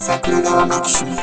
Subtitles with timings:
[0.00, 1.16] 桜川マキシムは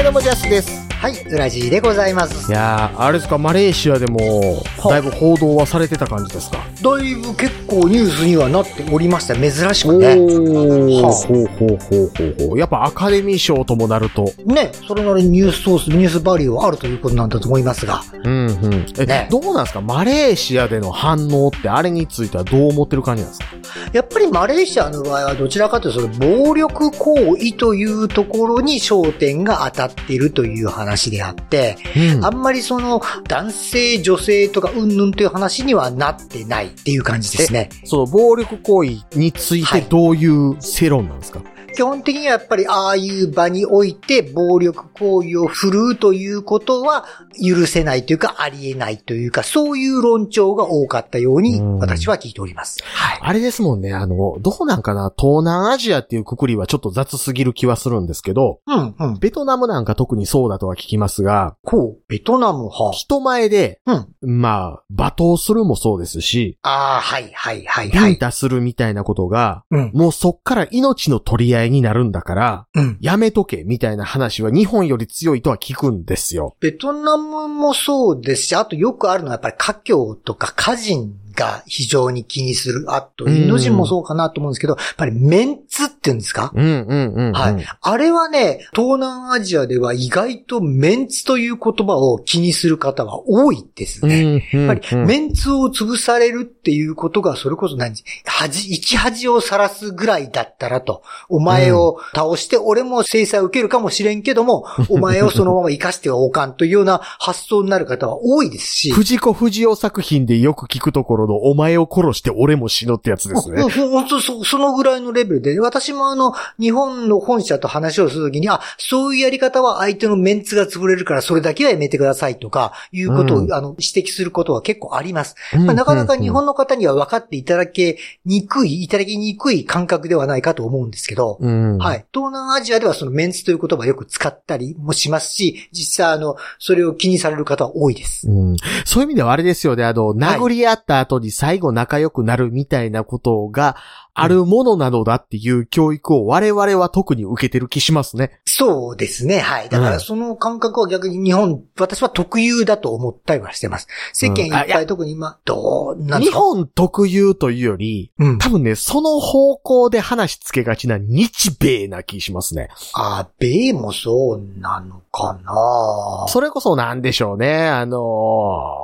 [0.00, 0.91] い、どうも、ジャスです。
[1.02, 2.48] はい、ウラジーでございます。
[2.48, 6.58] いやー、あれですか、マレーシアでも、だいぶ報道はされてた感じですか？
[6.80, 9.34] だいぶ結構ニュースにはなっておりました。
[9.34, 10.10] 珍しおくね。
[10.10, 12.58] ー、はあほうほうほうほうほう。
[12.60, 14.32] やっぱアカデミー賞ともなると。
[14.46, 18.04] ね、それなりにニュースソース、ニュースバリューはあるということなんだと思いますが。
[18.22, 18.86] うんうん。
[18.96, 19.80] え、ねどうなんですか？
[19.80, 23.46] マレーシアでの反応ってあれについてはどう思ってる感じなんですか？
[23.92, 26.14] やっぱりマレーシアの場合はどちらかというと、その
[26.44, 32.24] 暴力行為というところに焦点が当たっているという話であって、うん。
[32.24, 37.68] あんまりその男性、女性とかうんぬんという話にはなってないっていう感じですね。
[37.84, 41.40] その暴力行為についてどういう世論なんですか、
[41.74, 47.04] 基本的にはやっぱりああいう場において暴力行為を振るうということは
[47.44, 52.78] 許せないというかありえないというかそういう論調が多かったようにうん私は聞いております。
[52.84, 53.18] はい。
[53.22, 59.18] あれですもんね、あの、どうなんかな東南アジアっていうくくりはちょっと雑すぎる気はするんですけど、うん、うん。
[59.18, 62.92] ベトナムなんか特にそうだとは聞きますが、こう、ベトナムは？
[62.92, 64.40] 人前で、うん。
[64.40, 68.10] まあ、罵倒するもそうですし、ああ、はい、はい、はい、はい。
[68.10, 72.98] ビンタするみたいなことが、うん、もうそっから命の取り合いになるんだから、うん。
[73.00, 76.56] やめとけみたいな話は日本より強いとは聞くんですよ。
[76.60, 82.84] ベトナムもそうですし、あとよくあるのはやっぱり華僑とか家人が非常に気にする。
[82.88, 86.52] あと、インド人もそうかなと思うんですけど、やっぱりメンツっていうんですか？
[86.54, 87.32] うんうんうん、うん。
[87.32, 87.64] はい。
[87.80, 94.22] あれはね、東南アジアでは意外とメンツという言葉を気にする方は多いですね。
[94.22, 97.94] うんうんやっぱり、メンツを潰されるっていうことが、それこそ何
[98.24, 113.70] 恥、一恥をさらすぐらいだったらと、お前を倒して、俺も制裁を受けるかもしれんけども、 お前をそのまま生かしてはおかんというような発想になる方は多いですし、藤子不二雄作品でよく聞くところのお前を殺して俺も死のってやつですねうん。
[113.70, 125.36] 本当そ、そのぐらいのレベルで、私もあの、日本の本社と話をするときに、あ、そういうやり方は相手のメンツが潰れるからそれだけはやめてくださいとか、いうことを、うんあの、指摘することは結構あります。
[125.54, 131.78] うんまあなかなか日本の方には分かっていただけにくい、いただきにくい感覚ではないかと思うんですけど、うん。
[131.78, 132.04] はい。
[132.12, 138.28] 東南アジアではそのメンツという言葉をよく使ったりもしますし、実際あの、それを気にされる方は多いです。
[138.28, 143.76] うんそういう意味ではあれですよね、あの、殴り合った後に最後仲良くなるみたいなことが
[144.14, 148.40] あるものなのだっていう教育を我々は特に受けてる気しますね。
[148.44, 149.38] そうですね。
[149.38, 149.68] はい。
[149.70, 153.88] だかうんらその感覚は逆に日本、私は特有だと思ったりはしてます。
[154.12, 156.38] 世間いっぱい特に今、どうなんですか？
[156.38, 158.38] 日本特有というより、うん。
[158.38, 162.68] 多分ね、その方向で話つけがちな日米な気しますね。
[162.94, 166.26] あ、米もそうなのかな？
[166.28, 167.68] それこそなんでしょうね。
[167.68, 167.98] あの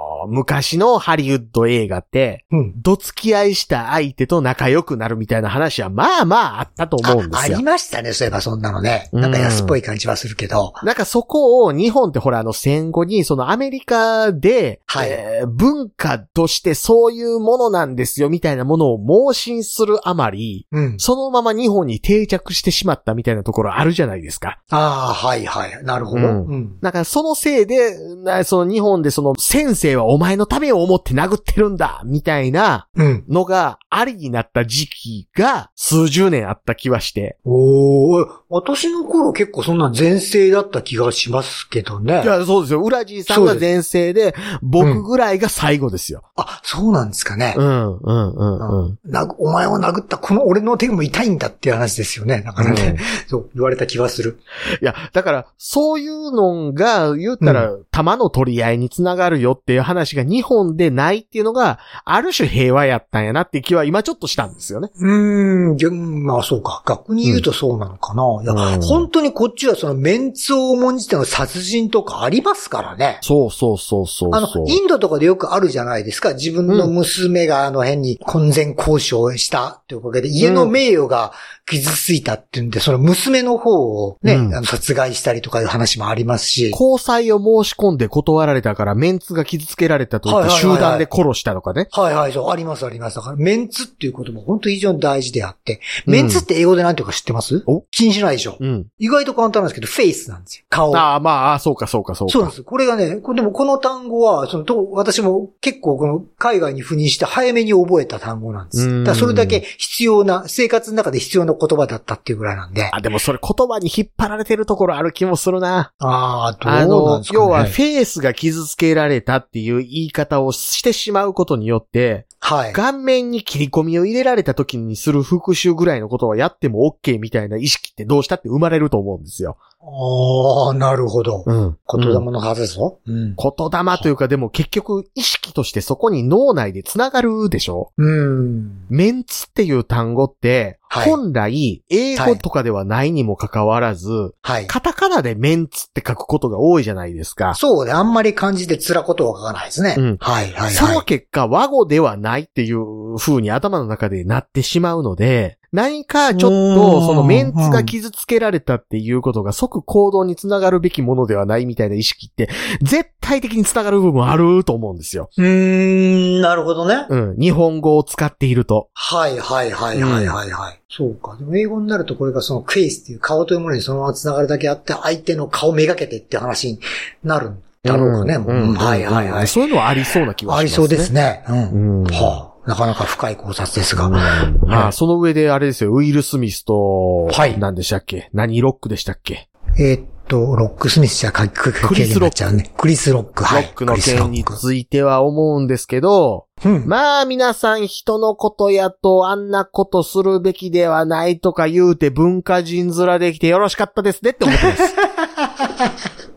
[0.04, 2.72] ー昔のハリウッド映画って、うん。
[2.82, 7.62] どつき合いした相手と仲良くなるみたいな話はまあまああったと思うんですよああり。
[7.62, 8.12] ましたね。
[8.12, 9.10] そういえばそんなのね。
[9.12, 10.72] なんか安っぽい感じはするけど。
[10.82, 20.98] なんかそこを日本ってほらあの戦後にそのアメリカで、はいえー文化としてそういうものなんですよみたいなものを盲信するあまり、うん。
[20.98, 24.60] そのまま日本に定着してしまったみたいなところあるじゃないですか。
[24.70, 25.84] ああ、はいはい。
[25.84, 26.26] なるほど。
[26.26, 26.80] ううんん。
[26.80, 33.24] だからそのせいで、なその日本でその先生はお前のためを思って殴ってるんだみたいなうん。
[33.28, 37.38] のがありになった時期が数十年あった気はして。
[37.44, 42.26] おー、私の頃結構そんな前世だった気がしますけどねい。
[42.26, 42.82] や、そうですよ。
[42.82, 46.22] 浦地さんが前世で、僕ぐらいが最後ですよ。
[46.36, 47.54] あ、そうなんですかね。
[47.56, 48.98] うん、うん、うん、うん。
[49.04, 52.40] なお前を殴ったこの俺の手も痛いんだっていう話ですよね。
[52.40, 54.40] だからね、そう言われた気はする。
[54.80, 64.90] いや、だから、そういうのが、言ったら、弾の取り合いにつながるよっていう話が日本でないっていうのが、ある種平和やったんやなって気は今ちょっとしたんですよね。
[64.94, 66.82] うーん、逆まあそうか。
[66.86, 68.37] 逆に言うとそうなのかな。
[68.42, 73.18] いや、うん本当にこっちはそのメンツを重んじての殺人とかありますからね。
[73.22, 76.34] そうそうそうそうあのインドとかでよくあるじゃないですか。
[76.34, 81.32] 自分の娘があの辺に婚前交渉をしたっていうおかげで、家の名誉が
[81.68, 86.70] 傷ついたっていうんで、その娘の方をね、うんあの殺害したりとかいう話もありますし。
[86.70, 91.86] 交際を申し込んで断られたからメンツが傷つけられたと言って集団で殺したとかね。
[91.92, 93.16] はいはい、そう、ありますあります。
[93.16, 97.82] だから、メンツっていうことも本当非常常に大事であって、メンツって英語で何ていうか知ってます、お？
[97.90, 98.86] 気にしないでしょ、うん。
[98.98, 100.64] 意外と簡単なんですけど、フェイスなんですよ。
[100.70, 100.96] 顔。
[100.96, 102.32] ああ、まあ、そうか、そうか、そうか。
[102.32, 102.62] そうなんです。
[102.62, 108.88] これがね、これでもこの単語は、その、と私も結構この海外に赴任して早めに覚えた単語なんです。
[108.88, 112.88] うんだそれだけ必要な、生活の中で必要な言葉だったっていうぐらいなんで。
[112.92, 115.92] あ、でもそれ言葉に引っ張られてるところある気もするな。
[115.98, 117.44] ああ、どうあなんので、すかね。
[117.44, 122.72] 要はフェースが傷つけられたっていう言い方をしてしまうことによって、はい。
[122.72, 129.58] 顔面に切り込みを入れられた時にする復習ぐらいのことはやっても OK みたいな意識ってどうしたって生まれると思うんですよ。
[129.80, 131.44] ああ、なるほど。
[131.46, 131.78] うん。
[131.90, 132.82] 言霊のはずで。
[133.06, 133.36] うん。
[133.36, 138.86] 言霊というかでも結局意識としてそこに脳内で繋がるでしょうん。
[138.88, 144.66] メンツっていう単語って、はい本来英語とかではないにもかかわらず、はい。
[144.66, 147.54] カタカナでメンツって書くことが多いじゃないですか。
[147.54, 147.92] そうね。
[147.92, 149.96] あんまり漢字で辛ことは書かないですね。
[149.98, 151.04] うんはい、はい、そのはい。
[151.04, 162.48] 結果、和語ではないっていう風に頭の中でなってしまうので、何かちょっうと、んそのメンツが傷つけられたっていうことが即行動につながるべきものではないみたいな意識って、
[162.80, 165.28] 絶対的につながる部分あると思うんですよ。
[165.36, 167.06] うーん、なるほどね。
[167.08, 167.36] うん。
[167.38, 168.88] 日本語を使っていると。
[168.94, 170.80] はい、はい、はい、はい、はい、はい。
[170.88, 171.36] そうか。
[171.36, 176.80] でも英語になるとこれがそのフェイスっていう顔というものにそのまま繋がるだけあって、相手の顔めがけてって話に
[177.22, 178.34] なるんだろうかね。
[178.36, 179.46] うんうんはい、はい、はい。
[179.48, 180.60] そういうのはありそうな気はします、ね。
[180.60, 181.44] ありそうですね。
[181.48, 182.02] うん。
[182.02, 182.04] うん。
[182.04, 184.10] はあ、なかなか深い考察ですが。
[184.10, 188.28] まあ、その上であれですよ、ウィル・スミスと、はい何でしたっけ？
[188.34, 189.48] 何ロックでしたっけ？
[189.78, 192.70] えーっと、ロックスミスじゃ書クリスロックね。
[192.76, 193.42] クリスロック。
[193.42, 193.62] はい。
[193.62, 194.44] ロックの件に。
[194.44, 196.86] ついては思うんですけど、うん。
[196.86, 204.82] まあ皆さん人のことやとあんなことするべきではないとか言うて文化人面できてよろしかったですねって思ってます。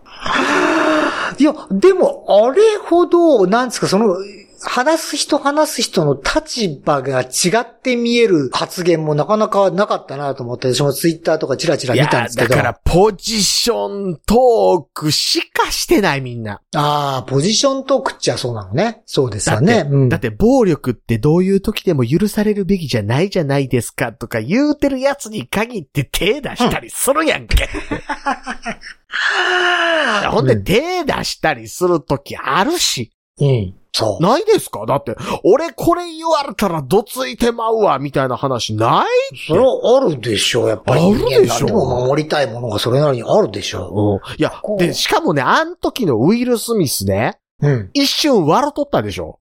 [1.39, 4.15] いや、でも、あれほど、なんですか、その、
[4.63, 12.49] 話す人話す人の立場が違って見える発言もなかなかなかったなと思って、私もツイッターとかチラチラ見たんですけど。
[12.49, 16.61] だからポジショントークしかしてないみんな。
[16.75, 19.01] ああ、ポジショントークっちゃそうなのね。
[19.05, 19.87] そうですよね。
[19.89, 27.69] うんだって暴力ってどういう時でも許されるべきじゃないじゃないですかとか言うてるやつに限って手出したりするやんけ。
[30.29, 33.11] ほんで手出したりする時あるし。
[33.39, 33.80] うん。
[33.93, 34.23] そう。
[34.23, 34.85] ないですか？
[34.85, 41.01] だって、俺これ言われたらどついてまうわ、みたいな話ないそれはあるでしょう、やっぱり。
[41.01, 44.35] あるでしょ人間なんでも守りたいものがそれなりにあるでしょうん。
[44.37, 47.67] いや、で、しかもね、あん時のウィル・スミスね、う。
[47.67, 47.89] うん。
[47.93, 49.39] 一瞬笑っとったでしょ？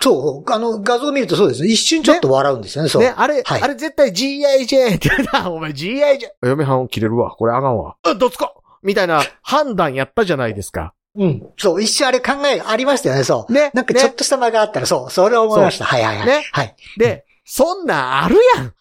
[0.00, 0.50] そう。
[0.50, 1.66] あの、画像を見るとそうです。
[1.66, 3.02] 一瞬ちょっと笑うんですよね、そう。
[3.02, 6.20] ね、あれ、はいあれ絶対 GIJ ってな、 お前 GIJ。
[6.42, 7.32] 嫁はん切れるわ。
[7.32, 7.96] これあかんわ。
[8.06, 10.94] うん、どつこみたいな判断やったじゃないですか。
[11.14, 11.46] うん。
[11.58, 13.52] そう、一瞬あれ考えありましたよね、そう。
[13.52, 13.70] ね。
[13.74, 15.84] なんかちょっとした間があったら、そう、それを思いました。
[15.84, 16.26] はいはいはい。
[16.26, 16.76] ねはい。
[16.96, 18.74] で、そんなんあるやん。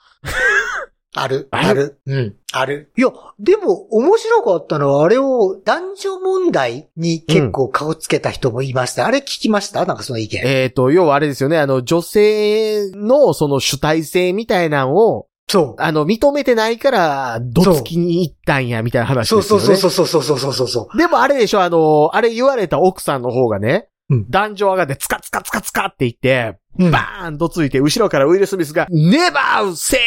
[1.13, 1.99] ある、ある？
[2.05, 2.35] うん。
[2.53, 2.93] ある。
[2.97, 9.05] いや、でも、面白かったのは、あれを男女問題に結構顔つけた人もいました。
[9.05, 9.85] あれ聞きました？
[9.85, 10.39] なんかその意見。
[10.45, 19.07] えっ、と、要はあれですよね、あの、女性のその主体性みたいなのを、そあの、認めてないから、どつきに行ったんや、みたいなう。
[19.09, 19.65] 話そうですよね。
[19.65, 20.97] そうそうそうそうそうそうそう。
[20.97, 29.99] でもあれでしょ、あの、あれ言われた奥さんの方がね、うん男女上がってツカツカツカツカって言って、うんバーンとついて、後ろからウィル・スミスが、never say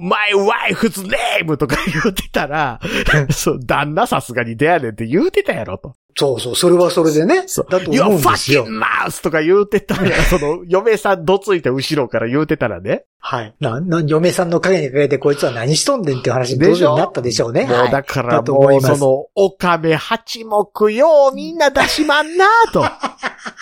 [0.00, 2.80] my wife's name とか言ってたら、
[3.30, 5.94] そう、旦那さすがに出やねんって言うてたやろと。
[6.18, 7.44] そうそう、それはそれでね。
[7.46, 8.80] そうだと You're 思うんですよ fucking。
[8.80, 9.22] mouse!
[9.22, 13.04] とか言うてたら、 その、嫁さんどついて後ろから言うてたらね。
[13.20, 13.54] はい。
[13.60, 17.66] な、な、嫁さんの影にかけてこいつは何しとんねんっていう話に当然なったでしょうね。
[17.66, 22.84] もうだからもいうその、岡部八目ようみんな出しまんなと。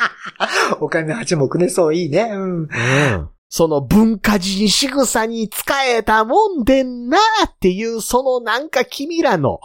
[0.81, 2.31] お金八目ね、そういいね。
[2.33, 2.41] うん。
[2.41, 9.61] うんその文化人仕草に使えたもんでんなっていう、そのなんか君らの、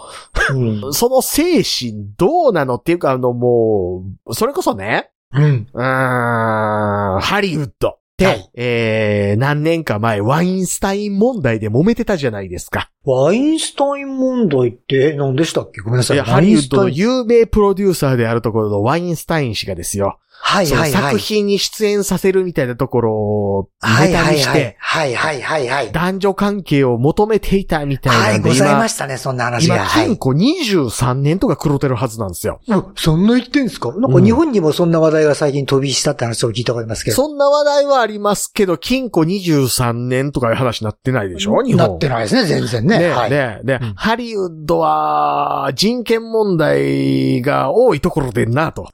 [0.54, 0.94] うん。
[0.94, 5.68] その精神どうなのっていうか、あのもう、それこそね、うん。
[5.74, 12.92] うーん、ハリウッドって、はいえー、何年か前、ワインスタイン問題で揉めてたじゃないですか。
[13.04, 15.82] ワインスタイン問題って何でしたっけ？
[15.82, 16.18] ごめんなさい。
[16.18, 20.20] いや、ハリウッドの有名プロデューサーであるところのワインスタイン氏がですよ。
[20.44, 20.92] はいはいはい。
[20.92, 24.54] 作品に出演させるみたいなところをはいネタはいはいにして、。
[24.80, 25.92] はいはいはいはい。
[25.92, 29.86] 男女関係を求めていたみたいはい、なんで、ござい今ましたね、そんな話今、が。
[29.86, 30.06] はい。
[30.08, 32.60] 金庫23年とか黒てるはずなんですよ。
[32.70, 33.94] あそんな言ってんすか？
[33.96, 37.16] なんか日本にもそんな話題が最近飛びしたって話を聞いたことありますけど。
[37.16, 41.62] そんな話題はありますけど、金庫23年とかいう話になってないでしょ？
[41.64, 41.78] 日本。
[41.78, 43.00] なってないですね、全然ね。
[43.00, 43.30] ねはい。
[43.32, 48.90] ねね、うんハリウッドは人権問題が多いところでんなと。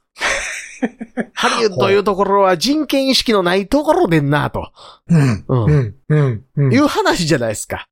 [1.34, 4.70] ハリウッドというところは人権意識のないところでんなと。
[5.08, 5.44] うん。
[5.48, 5.94] うんうん。
[6.08, 6.44] うん。
[6.56, 6.72] うん。
[6.74, 7.86] いう話じゃないですか。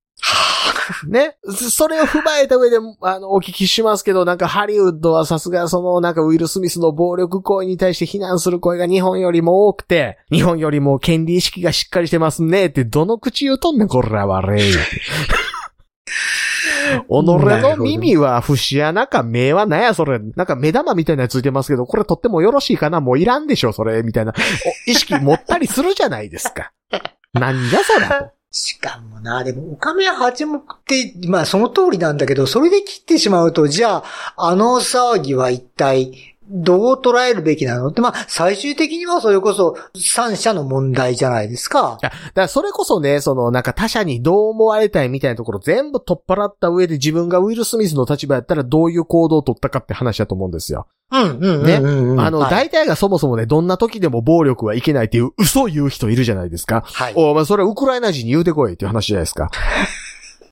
[1.09, 1.37] ね？
[1.45, 14.63] そそれを踏まえた上で、あの、お聞きしますけど、なんかハリウッドはさすがその、なんかウィル・スミスの暴力行為に対して非難する声が日本よりも多くて、日本よりも権利意識がしっかりしてますねって、どの口言うとんねん、こらはれ。
[17.09, 20.19] 己の耳は節穴か目はなんやそれ。
[20.19, 24.03] なんか目玉みたいなやつついてますけど、これとってもよろしいかなもういらんでしょそれ。
[24.03, 24.33] みたいな。
[24.87, 26.73] お 意識持ったりするじゃないですか。
[27.33, 28.31] なんじゃそらと。
[28.51, 34.05] しかもな、でも、オカメ八目って、まあその通りなんだけど、それで切ってしまうと、じゃあ、
[34.37, 37.89] あの騒ぎは一体、どう捉えるべきなの？
[37.89, 42.07] って、まあ、最終的にはそれこそ、三者の問題じゃないですかい。
[42.07, 50.87] や、だからそれこそね、そのなんか他者にどう思われたいみたいなところ全部取っ払った上で自分がウィル・スミスの立場やったらどういう行動を取ったかって話だと思うんですよ。
[51.13, 52.21] うん、うん、ねうんうん。
[52.21, 56.83] あの、はい、大体がそもそもね、どんな時でも暴力はいけないっていう嘘を言う人いるじゃないですか。
[56.85, 57.13] はい。
[57.17, 59.51] お前それはウクライナ人に言うてこいっていう話じゃないですか。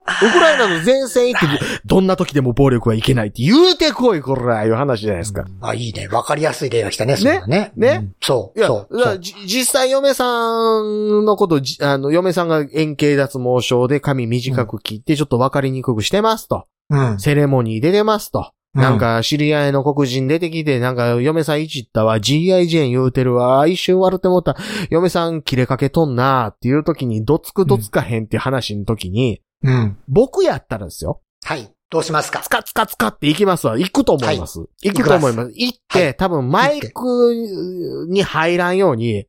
[0.07, 1.47] ウクライナの前線行って、
[1.87, 5.47] どんな時でも暴力はいけないって言うてこい、こら、いう話じゃないですか。
[5.63, 6.09] あ、いいね。
[6.09, 7.73] わかりやすい例が来たね、それはね。
[7.75, 8.01] ね？
[8.01, 8.59] うんそう。
[8.59, 9.01] いや、そう。
[9.01, 16.67] そう実際嫁さんのこと、じあの、嫁さんが円形脱毛症で髪短く切ってちょっと分かりにくくしてますと。
[16.91, 17.19] うん。
[17.19, 18.53] セレモニー出てますと。
[18.75, 24.57] なんか、知り合いの黒人出てきて、なんか、嫁さんいじったわ、GI ジェーン言うてるわ、一瞬笑ってもった、
[24.91, 29.99] 嫁さん切れかけとんなっていう時に、どつくどつかへんっていう話の時に、うん。
[30.07, 31.21] 僕やったらですよ。
[31.45, 31.69] はい。
[31.91, 32.41] どうしますか？
[32.41, 33.77] つかつかつかって行きますわ。
[33.77, 34.61] 行くと思います。
[34.83, 35.53] 行くと思います。
[35.57, 39.27] 行って、はい多分マイクに入らんように、うん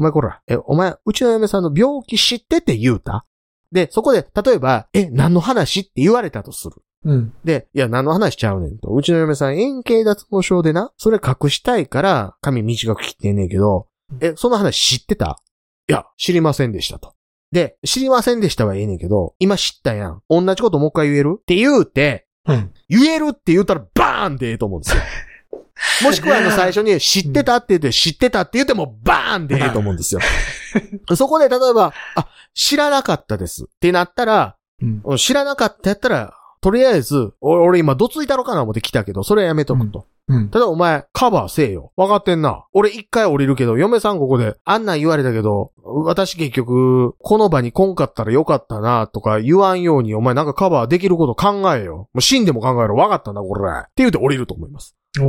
[0.00, 3.24] お前こら、え、お前、うちの嫁さんの病気知ってって言うた？
[3.70, 6.72] で、そこで、例えば、え、何の話って言われたとする。
[7.04, 7.32] うん。
[7.44, 8.88] で、いや、何の話しちゃうねんと。
[8.88, 13.86] うちの嫁さん円形脱毛症でな、それ隠したいから髪短く切ってんねんけど、
[14.20, 15.40] え、その話知ってた？
[15.88, 17.14] いや、知りませんでしたと。
[17.56, 20.22] で、知りませんでしたはええねんけど、今知ったやん。
[20.28, 21.38] 同じこともう一回言える？
[21.40, 22.70] って言うて、うん。
[22.90, 25.02] 言えるって言ったらバーンでええと思うんですよ。
[26.04, 30.20] もしくはあの最初に知ってたって言って知ってたって言ってもバーンでええと思うんですよ。
[31.16, 35.16] そこで例えば、あ、知らなかったですってなったら、うん。
[35.16, 40.04] 知らなかったやったら、とりあえず、お俺今どついたろかな思って来たけど、それはやめとくと。
[40.28, 40.50] うん。
[40.50, 41.92] ただお前、カバーせえよ。
[41.96, 42.66] わかってんな。
[42.72, 52.08] 俺一回降りるけど、嫁さんここで、あんなん言われたけど、私結局、この場に来んかったらよかったな、とか言わんように、お前なんかカバーできること考えよ。
[52.12, 52.96] もう死んでも考えろ。
[52.96, 53.70] わかったな、これ。
[53.70, 54.96] って言うて降りると思います。
[55.20, 55.22] お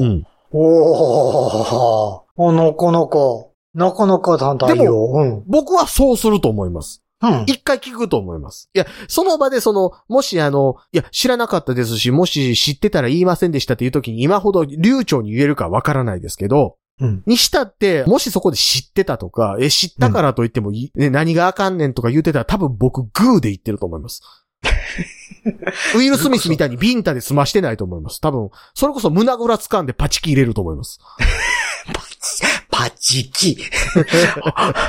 [0.00, 0.04] ー。
[0.04, 0.24] ん。
[0.52, 2.26] おー。
[2.36, 3.52] おのこのこ。
[3.74, 5.12] なかなか単体よ。
[5.12, 5.44] うん。
[5.46, 7.02] 僕はそうすると思います。
[7.30, 7.44] うん。
[7.46, 8.70] 一回聞くと思います。
[8.74, 17.22] いや、その場でその、もしあの、いや、知らなかったですし、もし知ってたら言いませんでしたっていう時に今ほど流暢に言えるかわからないですけど、うん。
[17.26, 24.22] にしたって、もしそこで知ってたとか、え、知ったからと言ってもい、ね、何があかんねんとか言ってたら多分僕グーで言ってると思います。
[25.94, 28.20] ウィル・スミスみたいにビンタで済ましてないと思います。
[28.20, 30.98] 多分、それこそ胸ぐら掴んでパチキ入れると思います。
[32.70, 33.58] パチキ。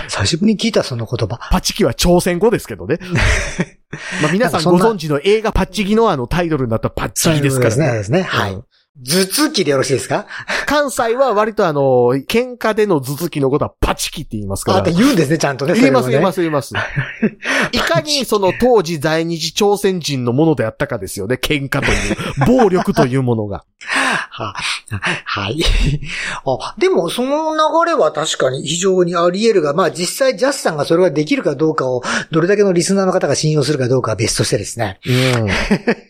[0.08, 1.38] 久しぶりに聞いた、その言葉。
[1.52, 3.00] パチキは朝鮮語ですけどね。
[4.22, 8.64] まあ皆さんご存知の映画パッチギのあのタイトルになったパッチギですからそうですねですねはいうん
[9.04, 10.26] 頭突きでよろしいですか？
[10.66, 14.78] 関西は割とあの、喧嘩での頭突きのことはパチキって言いますから。
[14.80, 15.76] あって言うんですね、ちゃんとね。。
[15.76, 16.74] 言います、言いますす、言います。
[17.72, 21.36] いかにその当時在日朝鮮人のものであったかですよね。
[21.40, 23.66] 喧嘩という、暴力というものが。
[24.08, 24.54] は、
[25.26, 25.62] はい。
[26.46, 35.00] あ、でも、その流れは確かに非常にあり得るが、まあ実際ジャスさんがそれができるかどうかを、どれだけのリスナーの方が信用するかどうかは別としてですね。
[35.06, 35.48] うん。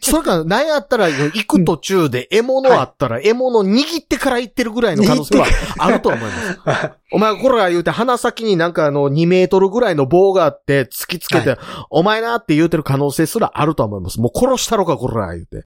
[0.01, 5.45] それから、なんやったら、行く途中で獲物あったら、獲物握ってから行ってるぐらいの可能性は
[5.79, 6.91] あると思います。
[7.11, 14.19] お前、こら言うて、鼻先になんかあの、2メートルぐらいの棒があって、突きつけて、はお前なって言うてる可能性すらあると思います。
[14.19, 15.65] もう殺したろか、こら言うて。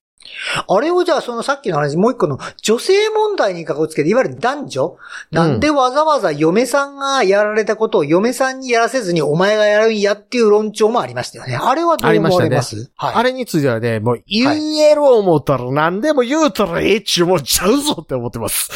[0.68, 4.96] あれをじゃあそのさっきの話、もう一個の女性問題にかこつけて、いわゆる男女、
[5.30, 11.56] なんでわざわざ嫁さんがやられたことを嫁さんにやらせずにお前がやるんやっていう論調もありましたよね。
[11.56, 12.90] あれはどう思われます？
[12.96, 13.14] はい。
[13.14, 18.70] あれについてはね、もう言える思ったら何でも言うたらええっちゅうもんちゃうぞって思ってます。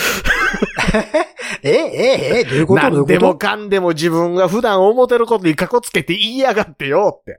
[1.63, 2.83] え、え、え、どういうこと？
[2.83, 7.39] 何でもかんでも自分が普段思ってることにかこつけて言いやがってよって。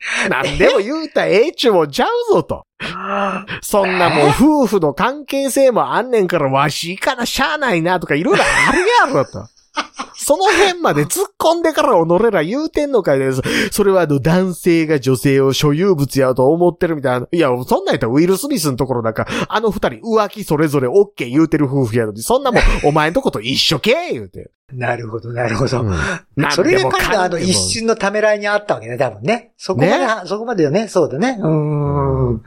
[0.30, 2.66] 何でも言うたらええちゅうもんちゃうぞと。
[3.60, 8.80] そんなもう夫婦の関係性もあんねんからわしいからしゃあないなとかいろいろある
[9.12, 9.46] やろと。
[10.14, 13.42] その辺まで突っ込んでから己ら言うてんのかいです。
[13.72, 17.26] それはあの男性が女性を所有物やと思ってるみたいな。
[17.32, 24.50] いや、そんなんやったらウィル・スミスのところなんか、あの二人浮気それぞれ OK 言うてる夫婦やのに、そんなもん お前んとこと一緒け言うて。
[24.72, 25.80] なるほど、なるほど。
[25.80, 25.94] うん
[26.52, 29.52] それでも彼のあの一瞬のためらいにあったわけね、多分ね。
[29.56, 30.86] そこまで、ねそこまでよね。
[30.88, 31.38] そうだね。
[31.40, 32.42] うーん。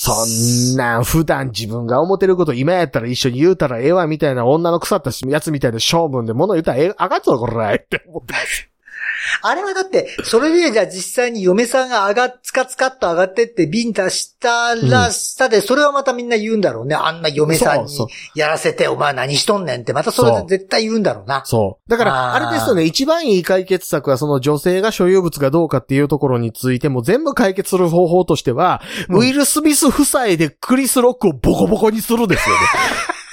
[0.00, 8.70] そんなん普段自分が思ってること今やったら一緒に言うたらええわみたいな女の腐ったやつみたいな性分で物言ったらええ、あかんぞこらって思ってます。
[9.42, 16.94] あれはだって、それでじゃあ実際に嫁さんが上がっ、つかつかっと上がってってビンタしたらしたで、それはまたみんな言うんだろうね。
[16.94, 17.92] あんな嫁さんに
[18.34, 21.42] やらせて、お前何しとんねんって、またそれで絶対言うんだろうな。
[21.44, 21.90] そう。
[21.90, 32.62] だから、あれですよね、一番いい解決策はその女性が所有物かどうかっていうところについても全部解決する方法としては、うんウィル・スミス夫妻でクリス・ロックをボコボコにするですよね。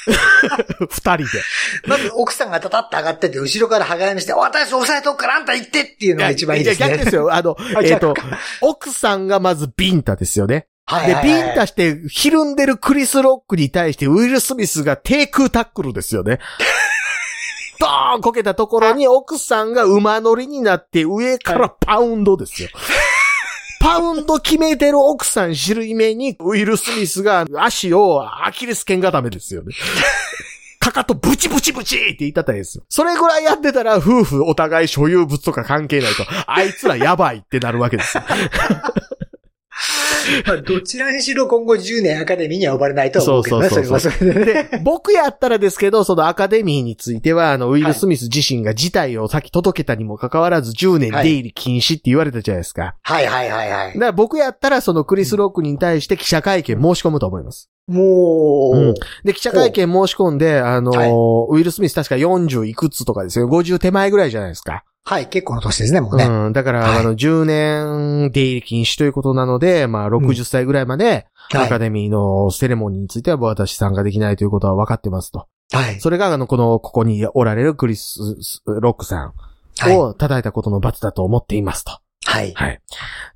[0.89, 1.25] 二人で。
[1.87, 6.89] まず奥さんがタタッと上がってて、後ろから羽交いにして、私押さえとくからあんた行ってっていうのが一番いいですね。
[6.89, 7.33] や逆ですよ。
[7.33, 8.27] あの、 あえっ、と逆、
[8.61, 10.67] 奥さんがまずビンタですよね。
[10.87, 16.39] で、はいはいはいビンタして、ひるんでるクリス・ロックに対して、ウィル・スミスが低空タックルですよね。
[17.79, 22.69] ドーンこけたところに奥さんが馬乗りになって上からパウンドですよ。
[23.85, 29.73] パウンド決めてる奥さん知る目に、ウィル・スミスが足をアキレス腱固めですよね。
[30.81, 32.83] かかとブチブチブチって言ったったらいいですよ。
[32.89, 38.23] それぐらいやってたら夫婦お互い所有物とか関係ないと、あいつらやばいってなるわけですよ。
[40.45, 44.81] まあどちらにしろ今後10年アカデミーには呼ばれないとは思うけどね、そうそうそうそれはそれでね。
[44.83, 52.95] 僕やったらですけど、そのアカデミーについては、あの、ウィル・スミス自身が事態を先届けたにもかかわらず10年出入り禁止って言われたじゃないですか。
[53.01, 54.05] はいはいはいはいだか。
[54.07, 57.69] ら僕やったらそのクリス・ロックに対して記者会見申し込むと思います。
[57.87, 63.47] もう、うんで、記者会見申し込んで、あのーはいウィル・スミス確か40いくつとかですよ。
[63.47, 64.83] 50手前ぐらいじゃないですか。
[65.07, 66.25] はい、結構の年ですね、もうね。
[66.25, 66.53] うん。
[66.53, 75.47] だから、はいあの、10年出入り禁止ということなので、まあ、60歳ぐらいまで、はいアカデミーのセレモニーについては私参加できないということは分かってますと。
[75.71, 75.99] はい。
[75.99, 79.33] それが、あの、この、ここにおられるクリス・ロックさん
[79.77, 79.95] はい。
[79.95, 81.99] を叩いたことの罰だと思っていますと。
[82.35, 82.53] はい。
[82.53, 82.81] はい。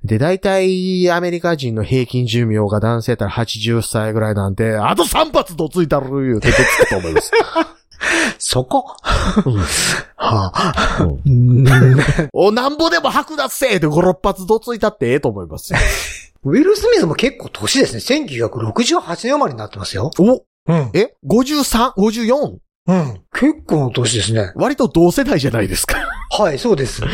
[0.04, 7.30] で、大体、アメリカ人の平均寿命が男性やったら80歳ぐらいなんで、あと3発どついたる言うてどつくと思います。
[8.38, 8.96] そこ？
[9.44, 9.58] うん
[10.16, 11.06] はあ。
[11.24, 11.66] うん
[12.32, 15.78] お、なんぼでも剥奪せえで5、6発どついたってええと思いますよ。
[16.44, 18.00] ウィル・スミスも結構年ですね。
[18.00, 20.10] 1968年生まれになってますよ。
[20.18, 20.90] お、うん。
[20.94, 22.56] え ?53、54?
[22.86, 23.20] うん。
[23.32, 24.52] 結構の年ですね。
[24.56, 25.96] 割と同世代じゃないですか。
[26.30, 27.02] はい、そうです。
[27.02, 27.12] はい。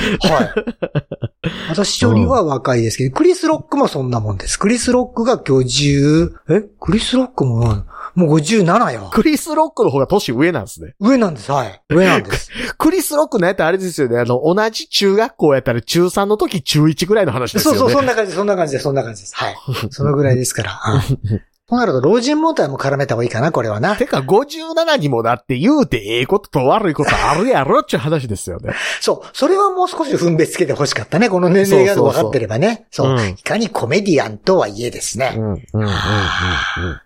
[1.71, 4.59] 私よりは若いですけど、クリス・ロックもそんなもんです。
[4.59, 6.61] クリス・ロックが今日10、え？
[6.81, 9.11] クリス・ロックも、もう57よ。
[9.13, 10.95] クリス・ロックの方が年上なんですね。
[11.01, 11.83] 上なんです、はい。
[11.91, 12.51] 上なんです。
[12.79, 14.19] クリス・ロックのやったらあれですよね。
[14.19, 17.79] あの、同じ中学校やったら中3の時中1ぐらいの話ですよね。
[17.79, 19.35] そうそう、そんな感じそんな感じです、そんな感じです。
[19.37, 19.57] はい。
[19.91, 20.71] そのぐらいですから。
[20.71, 23.97] はいそうなると、老人問題も絡めた方がいいかな、これはな。
[23.97, 28.73] てか、57にもなって言うてええことと悪いことあるやろっちゅう話ですよね。
[29.03, 29.29] そう。
[29.33, 31.29] それはもう少し分別つけて欲しかったね。
[31.29, 32.87] この年齢が分かってればね。
[32.93, 35.35] そううんいかにコメディアンとはいえですね。
[35.37, 35.83] うん、うん、うん、うん。
[35.83, 35.97] うん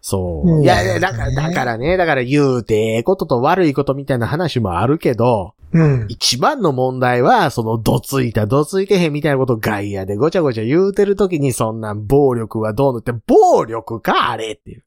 [0.03, 0.61] そうう。
[0.61, 6.07] んいやだから、だからね、だから言うてええことと悪いことみたいな話もあるけど、うん。
[6.09, 14.84] 一番の問題は、その、どついた、どついてへんみたいなことを外野でごちゃごちゃ言うてるときに、そんな暴力はどうのって、暴力かあれっていう。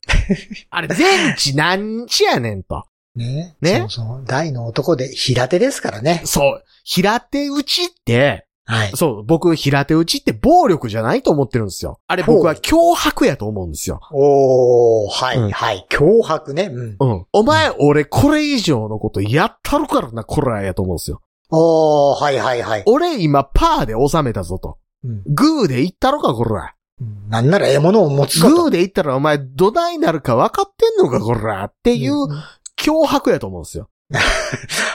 [0.69, 2.85] あれ、全治何治やねんと。
[3.15, 3.55] ね。
[3.61, 4.25] ねそうそう。
[4.25, 6.21] 大の男で平手ですからね。
[6.25, 6.63] そう。
[6.83, 8.91] 平手打ちって、はい。
[8.95, 11.99] そう、僕、平手打ちって暴力じゃないと思ってるんですよ。
[12.07, 13.99] あれ僕は脅迫やと思うんですよ。
[14.11, 15.85] おー、はい、うんはい。
[15.89, 16.69] 脅迫ね。
[16.71, 16.95] うん。
[16.97, 17.25] うん。
[17.33, 21.21] お前、俺、これ以上のことやったるからな、こらやと思うんですよ。
[21.49, 22.83] おー、はい、はい、はい。
[22.85, 24.77] 俺、今、パーで収めたぞと。
[25.03, 26.73] うんグーで言ったろか、こら。
[27.29, 28.39] なんなら獲物を持つ。
[28.39, 32.43] グーで言ったらお前どないなるか分かってんのかこらっていううん
[32.77, 33.89] 脅迫やと思うんですよ。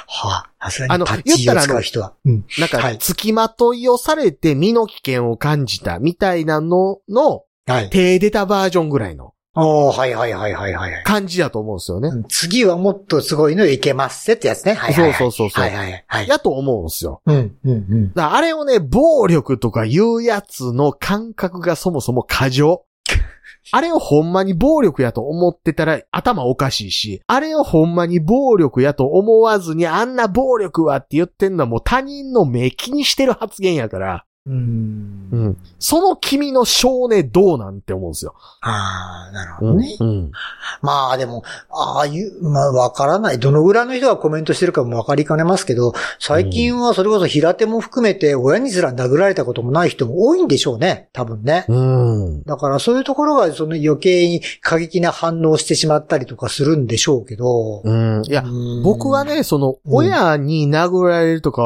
[0.06, 2.44] はあ、さすがあのにパッチを言ったらあの使うん。
[2.58, 7.90] なんか、はい付きまといをされて身の危険を感じたみたいなののはい。
[7.90, 11.02] 手出たバージョンぐらいのおー、はい、はい、はい、はい、はい。
[11.04, 12.08] 感じやと思うんですよね。
[12.08, 14.74] うん次はもっとすごいのいけますせってやつね。
[14.74, 15.14] はい、はい。
[15.14, 16.28] そうそうそうそうはい、はい、はい。
[16.28, 17.22] やと思うんですよ。
[17.26, 18.12] うん、うん、うん。
[18.12, 22.84] だあれをね、暴力とかいうやつの感覚がそもそも過剰。
[23.72, 35.28] あれをほんまに暴力やと思ってたら頭おかしいし、あれをほんまに暴力やと思わずにあんな暴力はって言ってんのはもう他人の目気にしてる発言やから、うん。
[35.30, 35.56] うん。
[35.78, 38.34] その君の少年どうなんて思うんですよ。
[38.62, 39.76] ああ、なるほうん。
[39.76, 39.96] どね。
[40.00, 40.32] うん。
[40.80, 43.38] まあでも、ああいう、まあわからない。
[43.38, 51.10] どのぐらいの人がコメントしてるかもわかりかねますけど、最近はそれこそ平手も含めて親にすら殴られたこともない人も多いんでしょうね。
[51.12, 51.66] 多分ね。
[51.68, 52.42] うん。
[52.44, 57.82] だからそういうところがその余計に過激な反応をしてしまったりとかするんでしょうけど。
[57.84, 58.22] うん。
[58.26, 61.62] いや、うん僕は、ね、その、うん親に殴られるとか、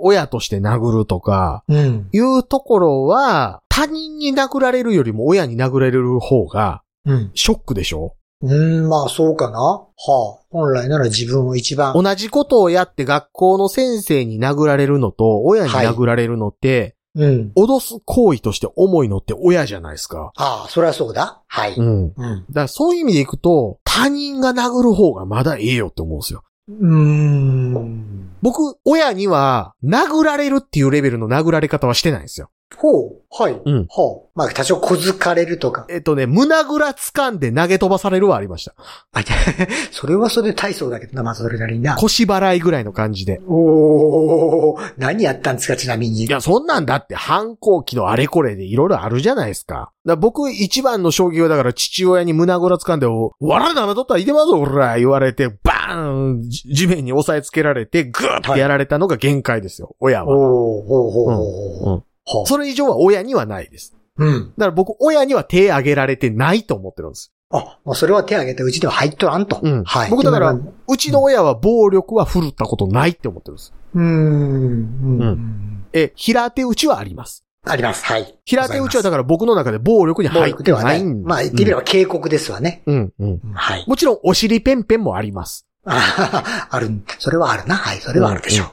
[0.00, 2.08] 親として殴るとか、うん。
[2.12, 7.30] いうところは、他人に殴られるよりも親に殴られる方が、うん。
[7.34, 8.14] ショックでしょ？
[8.40, 9.58] うん、まあそうかな。
[9.60, 10.44] はあ。
[10.50, 11.94] 本来なら自分を一番。
[12.00, 17.52] 同じことをやって学校の先生に殴られるのと、親に殴られるのって、うん。
[17.56, 20.30] 脅す行為として重いのって親じゃないですか。
[20.36, 21.42] ああ、それはそうだ。
[21.48, 21.74] はい。
[21.74, 22.02] うん。
[22.04, 22.12] うん。
[22.12, 26.44] だからそういう意味でいくと、他人が殴る方がまだええよって思うんですよ。
[26.68, 28.07] うーん。
[28.42, 32.50] 僕、親には、殴られるっていうレベルの殴られ方はしてないんですよ。
[32.76, 33.22] ほう。
[33.30, 33.60] はい。
[33.64, 34.38] うんほう。
[34.38, 35.86] まあ、多少小づかれるとか。
[35.88, 38.74] えっとね、胸ぐら掴んで投げ飛ばされるはありました。
[39.12, 39.20] あ
[39.90, 41.96] それはそれで大層だけどな、まあ、それなりにな。
[41.96, 43.40] 腰払いぐらいの感じで。
[43.48, 46.24] おー、何やったんですか、ちなみに。
[46.24, 49.90] いや、そんなんだって反抗期のあれこれでいろいろあるじゃないですか。
[50.06, 60.34] だ僕一番の衝撃はだから父親に胸ぐら掴んで、おわらなめとったらいてまぞ、おら言われて、バーンじ地面に押さえつけられて、グーってやられたのが限界ですよ、親は。
[60.34, 61.36] おー、ほうほうほう
[61.84, 61.94] ほう。
[61.94, 62.02] うん
[62.46, 63.96] それ以上は親にはないです。
[64.16, 64.52] うん。
[64.56, 67.32] だから僕、親には手挙げられてないと思ってるんです。
[67.50, 69.60] あ、もうそれは手挙げてうちでは入っとらんと。
[69.62, 70.10] うんはい。
[70.10, 73.72] 僕だからうちの親は暴力は振るったことないって思ってるんです。
[73.94, 74.04] うーん。
[74.04, 74.08] う
[75.24, 75.84] ん。
[75.84, 77.44] うえ、平手打ちはあります。
[77.64, 78.04] あります。
[78.04, 78.38] はい。
[78.44, 81.02] 平手打ちはだから僕の中で暴力に暴入って力ではない。
[81.02, 82.82] んまあ、言ってみれば警告ですわね。
[82.86, 83.40] うん、うん。
[83.42, 83.84] うんはい。
[83.86, 85.66] もちろん、お尻ペンペンもあります。
[85.84, 86.90] あある。
[87.18, 87.76] それはあるな。
[87.76, 87.98] はい。
[87.98, 88.68] それはあるでしょう。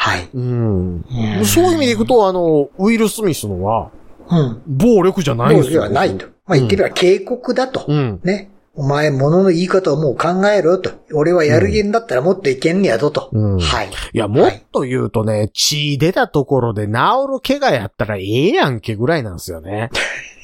[0.00, 0.28] はい。
[0.32, 1.04] うん。
[1.38, 3.90] うんそういう意味でいくと、あの、ウィル・スミスのは、
[4.30, 4.62] うん。
[4.66, 5.82] 暴力じゃないん暴力でですよ。
[5.82, 6.26] はないと。
[6.46, 7.84] まあ、言ってみれば警告だと。
[7.88, 8.20] うん。
[8.22, 8.50] ね。
[8.74, 10.92] お前、物の言い方をもう考えろよと。
[11.12, 13.28] 俺はやるげんだったらもっといけんねやぞと。
[13.32, 13.88] うんはい。
[13.88, 19.90] いや、もっと言うとね、血出たところで治る怪我やったらええやんけぐらいなんですよね。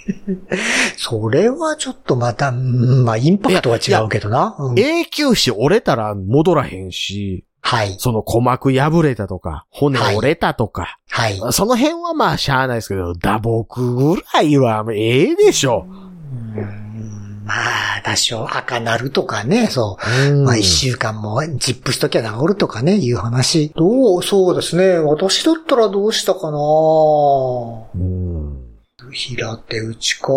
[0.99, 4.57] それはちょっとまた、うんまあ、インパクトは違うけどな。
[4.59, 7.97] うん永久歯折れたら戻らへんし、はい。
[7.99, 11.41] その鼓膜破れたとか、骨折れたとか、はい。
[11.51, 15.87] その辺はまあしゃあないですけど、打撲ぐらいはええでしょ。
[15.89, 16.85] うん
[17.47, 17.55] ま
[17.99, 19.99] あ、多少赤なるとかね、そ
[20.29, 20.31] う。
[20.33, 23.73] うんまあ一週間もジップしときゃ治るとかね、いう話。
[23.75, 24.99] どう、そうですね。
[24.99, 28.34] 私だったらどうしたかなうん
[29.15, 30.29] 平手打ちか。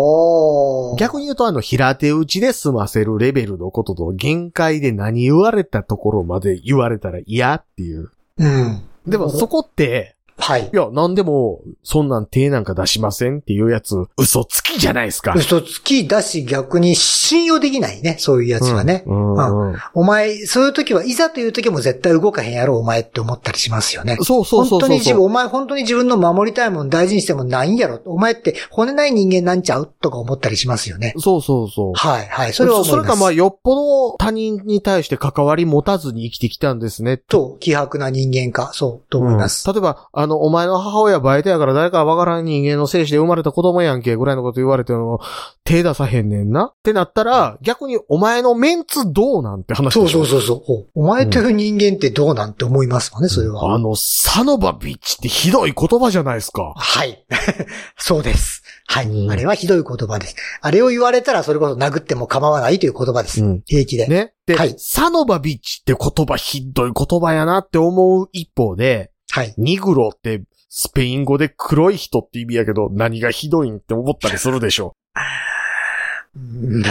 [0.98, 8.10] 逆に言うとあの平手打ちで済ませるレベルのことと限界で何言われたところまで言われたら嫌っていう。
[8.38, 8.82] うん。
[9.06, 10.76] でもそこって、はいい。
[10.76, 15.34] や、なんでも、そんなん手なんか出しませんっていうやつ、嘘つきじゃないですか。
[15.36, 19.02] 嘘つきだし逆に信用できないね、そういうやつはね。
[19.06, 24.16] うんうんうんお前、そういう時は、いざという時も絶対動かへんやろ、お前って思ったりしますよね。
[24.20, 25.26] そうそうそうそう本当に自分、そう。
[25.26, 28.00] お前本当に自分の守りたいもの大事にしてもないんやろ。
[28.06, 31.14] お前って骨ない人間なんちゃうとか思ったりしますよね。
[31.18, 31.92] そうそうそう。
[31.94, 32.52] はい、はい。
[32.52, 32.96] それは思います。
[32.98, 37.16] それかまあ、よっぽど他人に対して関わり持たずに生きてきたんですね。
[37.16, 39.64] と、希薄な人間か、そう、と思います。
[39.66, 45.20] うん例えば、あの、お前の母親バイトやから誰かわからん人間の精子で生まれた子供やんけ、ぐらいのこと言われても、
[45.64, 50.86] 手出さへんねんなってなったら、逆にお前のメンツどうなんて話そうそうそうそう。
[50.94, 53.74] お前という人間ってどうなんて思いますわね、それは。
[53.74, 56.74] あの、サノバビッチってひどい言葉じゃないですか。
[56.76, 57.26] はい。
[57.98, 58.62] そうです。
[58.90, 60.34] はい、うんあれはひどい言葉です。
[60.62, 63.44] あれを言われたらそれこそ殴っても構わないという言葉です。
[63.44, 64.06] うん平気で。
[64.06, 64.32] ね。
[64.46, 69.54] で、はいサノバビッチって言葉ひどい言葉やなって思う一方で、はい。
[69.56, 74.96] ニグロってスペイン語で黒い人って意味やけど、何がひどいんって思ったりするでしょ。
[76.36, 76.82] う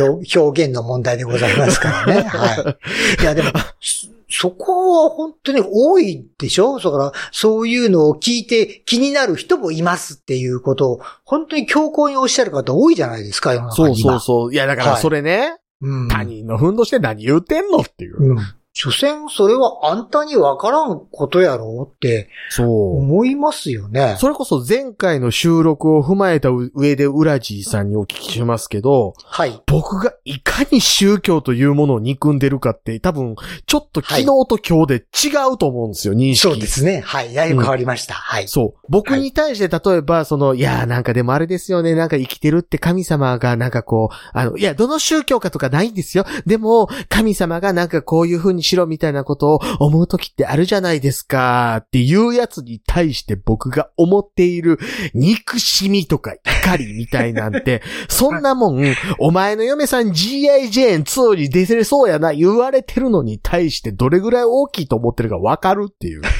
[0.00, 2.22] 表 表現の問題でございますからね。
[2.30, 2.76] は
[3.18, 3.22] い。
[3.22, 6.78] いや、でも、そそこは本当に多いでしょ？
[6.78, 13.96] だから、そういうのを聞いて気になる人もいますっていうことを、本当に強硬におっしゃる方多いじゃないですか、世の中そう。
[13.96, 14.54] そうそう。
[14.54, 16.08] いや、だからそれね、うん。
[16.08, 18.16] 他人のふんどして何言うてんのっていう。
[18.18, 18.38] うん。
[18.76, 22.98] 所詮、それはあんたにわからんことやろうってそう。
[22.98, 24.16] 思いますよね。
[24.18, 29.62] それこそ前回の収録を踏まえた上でウラジーさんにお聞きしますけど、はい。
[29.66, 36.38] 僕がいかに宗教というものを憎んでるかって多分、ちょっと昨日と今日で違うと思うんですよ、認識。
[36.38, 37.00] そうですね。
[37.06, 37.32] はい。
[37.32, 38.14] だいぶ変わりました。
[38.14, 38.48] はい。
[38.48, 38.86] そう。
[38.88, 46.24] 僕に対して例えば、その、いやーなんかでもあれですよね、なんか生きてるって神様がなんかこう、あの、いや、どの宗教かとかないんですよ。
[46.44, 54.78] でも、神様がなんかこういう風にしろみたいなことを思う時ってあるじゃないですかっていうやつに対して僕が思っている
[55.14, 58.84] 憎しみとか怒りみたいなんて、 そんなもん、
[59.18, 60.70] お前の嫁さん G.I.
[60.70, 66.22] ジェーン2に出せれそうやな言われてるのに対してどれぐらい大きいと思ってるかわかるっていう。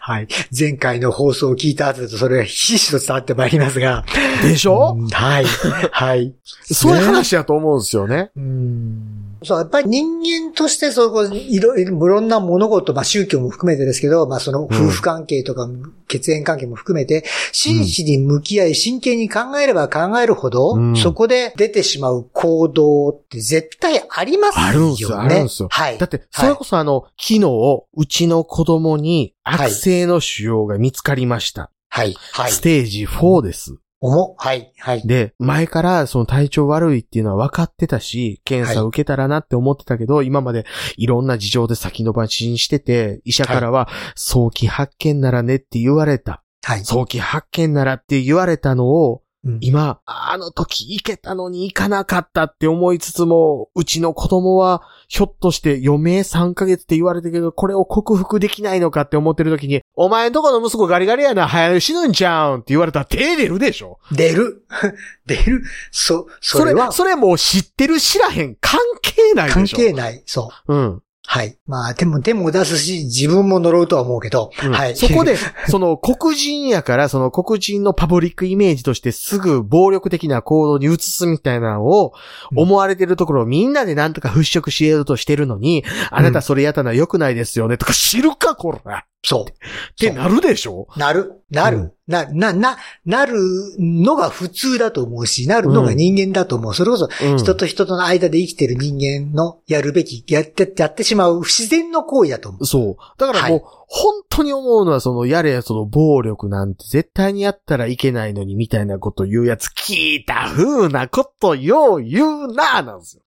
[0.00, 0.28] はい。
[0.56, 4.04] 前回の放送を聞いた後だとそれがひしひしと伝わってまいりますが。
[4.42, 5.44] でしょ、うんはい。
[5.44, 6.34] はい。
[6.64, 8.30] そういう話だと思うんですよね。
[8.36, 15.68] うんそう、やっぱり人間として、そう、こういろいろ、いろんな物事、まあ宗教も含めてですけど、まあその夫婦関係とか、
[16.08, 24.68] 血縁関係も含めて、真摯に向き合い、真剣に考えれば考えるほど、うんそこで出てしまう行動って絶対ありますよね。
[24.68, 25.98] あるんすよあるんすよはい。
[25.98, 31.70] だって、それこそあの、昨日、うちの子供にはい悪性の腫瘍が見つかりました。
[31.88, 32.16] はい。
[32.32, 32.52] はい。
[32.52, 33.76] ステージ4です。
[34.06, 34.70] 重はい。
[34.78, 35.02] はい。
[35.06, 40.66] で、前からその体調悪いっていうのは分かってたし、検査受けたらなって思ってたけど、今まで
[40.98, 46.42] いろんな事情で先延ばしにしてて、医者からは早期発見ならねって言われた。
[46.62, 46.84] はい。
[46.84, 64.64] 早期発見ならって言われたのを、うん今、あの時行けたのに行かなかったって思いつつも、うちの子供は、ひょっとして余命3ヶ月って言われてるけど、これを克服できないのかって思ってる時に、お前んとこの息子ガリガリやな、早く死ぬんちゃうんって言われたら手出るでしょ出る。
[65.26, 65.62] 出る。
[65.90, 70.22] そ、そそれれは、それもう知ってる知らへん関係ない関でしょ係ない。
[70.24, 70.74] そう。
[70.74, 71.02] うん。
[71.26, 71.56] はい。
[71.66, 74.72] まあ、でも、でも出すし、自分も呪うとは思うけど、うん。
[74.72, 74.94] はい。
[74.96, 75.36] そこで、
[75.68, 82.12] その黒人やから、その黒人のパブリックイメージとしてすぐ暴力的な行動に移すみたいなのを
[82.54, 88.98] 思われてるところをみんなでなんとか払拭しようとしてるのに、あなたそれやったのは良くないですよねとか知るかこら。
[88.98, 89.98] っそう。
[89.98, 90.86] てなるでしょ？
[90.96, 93.34] なる、なる、うんな、な、な、なる
[93.78, 96.74] のが普通だと思うし、なるのが人間だと思う。
[96.74, 102.66] それこそ、うん人と人との間で生きてる人間のやるべき、やって、やってしまう不自然の行為だと思う。
[102.66, 102.96] そう。
[103.18, 113.23] だからもう、本当に思うのは、その、やれやその暴力なんて絶対にやったらいけないのにみたいなこと言うやつ、聞いた風なことよう言うな、なんですよ。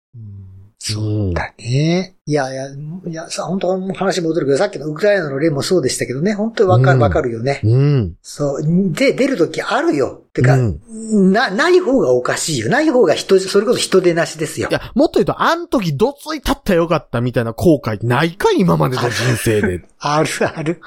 [0.80, 2.16] そうだね。
[2.28, 7.62] いやいや、いや、さ、本当話戻るけど、さっきのウクライナの例もそうでしたけどね、本当にわかる、うんわかるよね。
[7.64, 8.16] うん。
[8.22, 8.64] そう。
[8.94, 10.22] で、出るときあるよ。
[10.34, 12.70] てか、うんな、ない方がおかしいよ。
[12.70, 14.74] ない方が人、それこそ人出なしですよい。
[14.74, 19.82] や、もっと言うと、あん時どついたったらよかったみたいな後悔ないか今までの人生で。
[19.98, 20.80] あるある。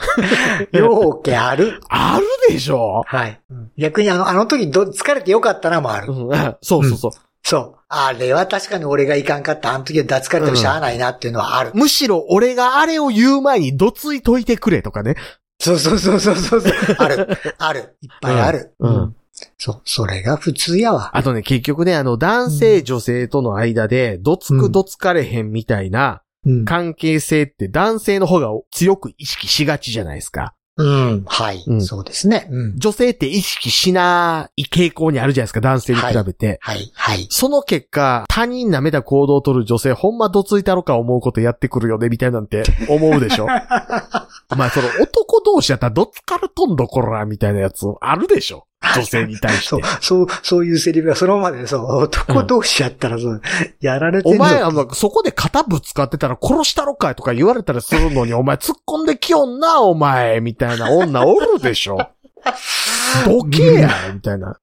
[0.73, 1.81] ようけある。
[1.89, 3.41] ある でしょはい。
[3.77, 6.13] 逆にあの、あの時ど、疲れてよかったなもある。
[6.13, 7.11] うん、そうそうそう。
[7.43, 7.80] そう。
[7.93, 9.75] あれは確かに俺がいかんかった。
[9.75, 11.73] あの時は脱疲れてもしゃあないなっていうのはある。
[11.75, 15.17] むしろ俺があれを言う前にどついといてくれとかね。
[15.59, 16.63] そうそうそうそうそう。
[16.99, 17.29] ある。
[17.59, 17.97] ある。
[18.01, 18.75] いっぱいある。
[18.79, 19.17] うんうん
[19.59, 19.81] そう。
[19.85, 21.17] それが普通やわ。
[21.17, 26.65] あとね、結局ね、あの、男性、女性との間で、どつくどつかれへんみたいなうん。
[26.65, 30.55] 関係性って男性の方が強く意識しがちじゃないですか。
[30.77, 31.25] うん。
[31.27, 31.63] はい。
[31.67, 32.49] うんそうですね。
[32.51, 32.79] うん。
[32.79, 36.59] 女性って意識しない傾向にあるじゃないですか、男性に比べて。
[36.63, 36.91] はい。
[36.95, 37.27] はい。
[37.29, 43.47] その結果、他人舐めた行動を取る女性、ほんまどついたろか思うことやってくるよね、みたいなんて 思うでしょ？
[44.53, 48.65] お前、その男同士やったらどつかるとんどこら、みたいなやつあるでしょ？
[48.83, 53.43] 女性に対して そう。、そう、そういうセリフがそのままで、そう、男同士やったら、そう、
[53.81, 61.99] やられてんのお前、あの、そこで肩ぶつかってたら殺したろかいとか言われたりするのに、お前突っ込んできよんな、お前、みたいな女おるでしょ
[63.27, 64.57] どけや、みたいな。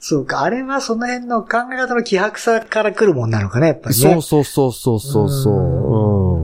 [0.00, 4.02] そうか、あれはその辺の考え方の希薄さから来るもんなのかね、やっぱりね。
[4.02, 6.30] そうそうそうそうそうそう。
[6.30, 6.35] うん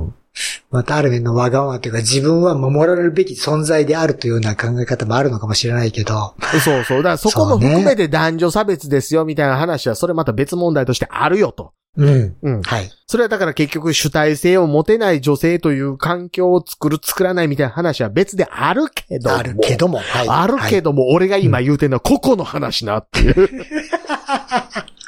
[0.72, 6.34] またある面のわがままというか、自分は守られるべき存在であるというような考え方もあるのかもしれないけど。
[6.64, 6.96] そうそう。
[6.98, 11.74] だからそこも含めて男女差別ですよ、みたいな話は、それまた別問題としてあるよと。
[11.98, 12.36] うん。
[12.40, 12.62] うん。
[12.62, 12.90] はい。
[13.06, 19.36] それはだから結局主体性を持てない女性という環境を作る、作らないみたいな話は別であるけども。
[19.36, 19.98] あるけども。
[19.98, 20.28] はい。
[20.28, 20.90] あるけど。
[20.90, 23.34] ども、俺が今言うてんのは個々の話なっていう。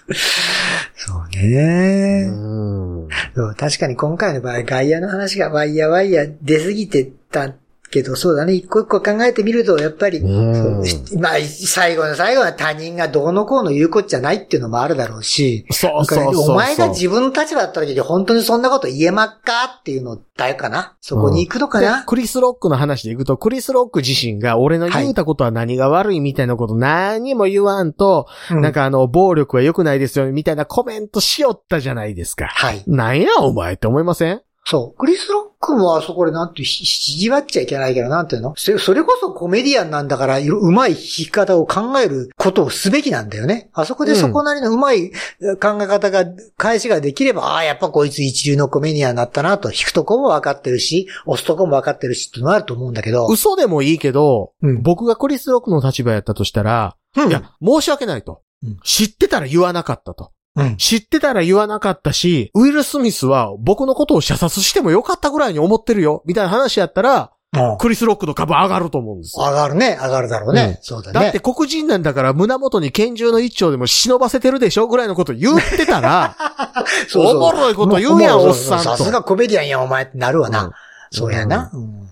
[0.96, 3.08] そうね、うん。
[3.34, 7.54] そう確かに今回の場合、外野の話がワイヤーワイヤー出すぎてた
[7.94, 8.52] けど、そうだね。
[8.54, 16.50] 一個一個考えてみると、やっぱり、まあ、最後の最後は他人がどうのこうの言うことじゃないっていうのもあるだろうし、そうそうそう。
[16.50, 20.96] お前が自分の立場だった時に本当にそんなこと言えまっかっていうのだよかな？
[21.00, 32.46] そこに行くのかでな、クリス・ロックの話でいくと、クリス・ロック自身が俺の言うたことは何が悪いみたいなこと何も言わんと、うんなんかあの、暴力は良くないですよみたいなコメントしよったじゃないですか。
[32.46, 32.82] はい。
[32.86, 34.42] なんやお前って思いません？
[34.66, 34.98] そう。
[34.98, 38.54] クリス・ロックもあそこでなんて、ひわっちゃいけないけど、なんていうの？
[38.56, 43.68] そそれこそコメディアンなんだから、うまい弾き方を考えることをすべきなんだよね。
[43.74, 46.24] あそこでそこなりのうまい考え方が、
[46.56, 53.26] 返しができれば、ああ、やっぱこいつ一流のコメディアンになったなと、弾くとこも分かってるし、押すとこも分かってるしってのあると思うんだけど。
[53.26, 58.40] 嘘でもいいけど、うん僕がクリス・ロックの立場やったとしたら、うんいや、申し訳ないと。
[58.62, 60.32] うん知ってたら言わなかったと。
[60.56, 60.76] うん。
[60.76, 69.44] 知ってたら言わなかったし、ウィル・スミスは僕のことを射殺してもよかったぐらいに思ってるよ、みたいな話やったら、うんクリス・ロックの株上がると思うんですよ。
[69.44, 70.80] 上がるね、上がるだろうね。
[70.82, 71.20] そうだね。
[71.20, 76.34] だって黒人なんだから胸元に拳銃の一丁でも忍ばせてるでしょぐらいのこと言ってたら、
[77.06, 80.64] そうそうおもろいこと言うやんもおっさんとさすがコメディアンや、お前ってなるわな。
[80.64, 80.72] うん
[81.14, 82.03] そうやな、うん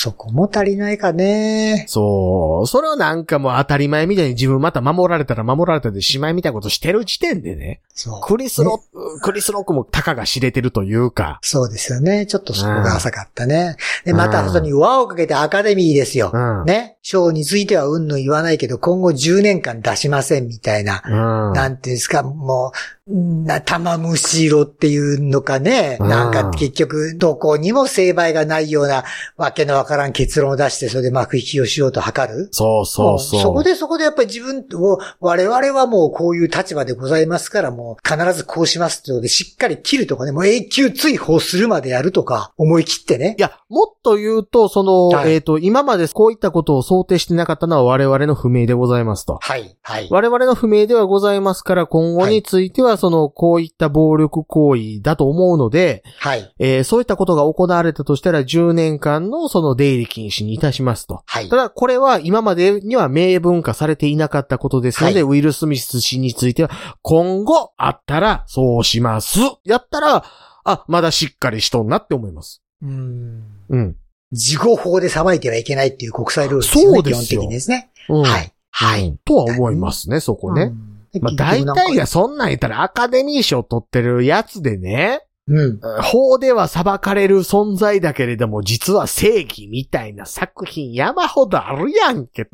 [0.00, 1.84] そこも足りないかね。
[1.88, 2.68] そう。
[2.68, 8.20] それをなんかもう当たり前みたいに自分また守られたら守られたでしまいみたいなことしてる時点でね、そう。
[8.20, 12.26] クリスロック、クリスロックもたかが知れてるというか、そうですよね。
[12.26, 13.74] ちょっとそこが浅かったね。
[14.04, 16.30] で、うんまた、そこに輪をかけてアカデミーですよ。
[16.32, 16.64] うん。
[16.64, 16.98] ね。
[17.02, 21.02] 賞についてはうんぬん言わないけど、今後10年間出しませんみたいな。
[21.04, 21.52] うん。
[21.54, 22.78] なんていうんですか、もう、
[23.08, 25.96] な、玉虫色っていうのかね。
[26.00, 29.04] うんなんか結局、どこにも成敗がないような、
[29.36, 32.48] わけのわからん結論を出して、それで幕引きをしようと図る。
[32.50, 33.40] そうそうそう。
[33.40, 43.40] もそこでそこでやっぱり自分を、我々はもうこういう立場でございますから、もう必ずこうしますってことで、しっかり切るとかね、もう永久追放するまでやるとか、思い切ってねい。
[43.40, 49.38] や、もっと言うと、その、はいえっ、と、今までこういったことを想定してなかったのは我々の不明でございますと。
[49.40, 50.08] はい、はい。
[50.10, 61.22] 我々の不明ではございますから、今後については、その、こういった暴力行為だと思うので、はい、えーそういったことが行われたとしたら、10年間のその出入り禁止にいたしますと。
[61.26, 61.56] はいた。
[61.56, 66.70] だ、これは今までには明文化されていなかったことですので、はウィル・スミス氏については、
[67.02, 69.38] 今後あったら、そうします。
[69.64, 70.24] やったら、
[70.64, 72.62] あ、まだしっかりしとんなって思います。
[72.82, 73.44] うん。
[73.68, 73.96] うん。
[74.32, 76.96] 事後法で裁いてはいけないっていう国際ルールですよね。
[76.96, 77.90] そうですよ基本的にですね。
[78.08, 78.22] うん。
[78.22, 78.52] はい。
[78.70, 79.08] はい。
[79.08, 80.62] うんとは思いますね、そこね。
[80.64, 80.97] うん。
[81.20, 85.80] まあ、大体がそんなん言ったらアカデミー賞取ってるやつでね、うん。
[86.02, 92.46] 法では裁かれる存在だけれども、実は正義みたいな作品山ほどあるやんけ。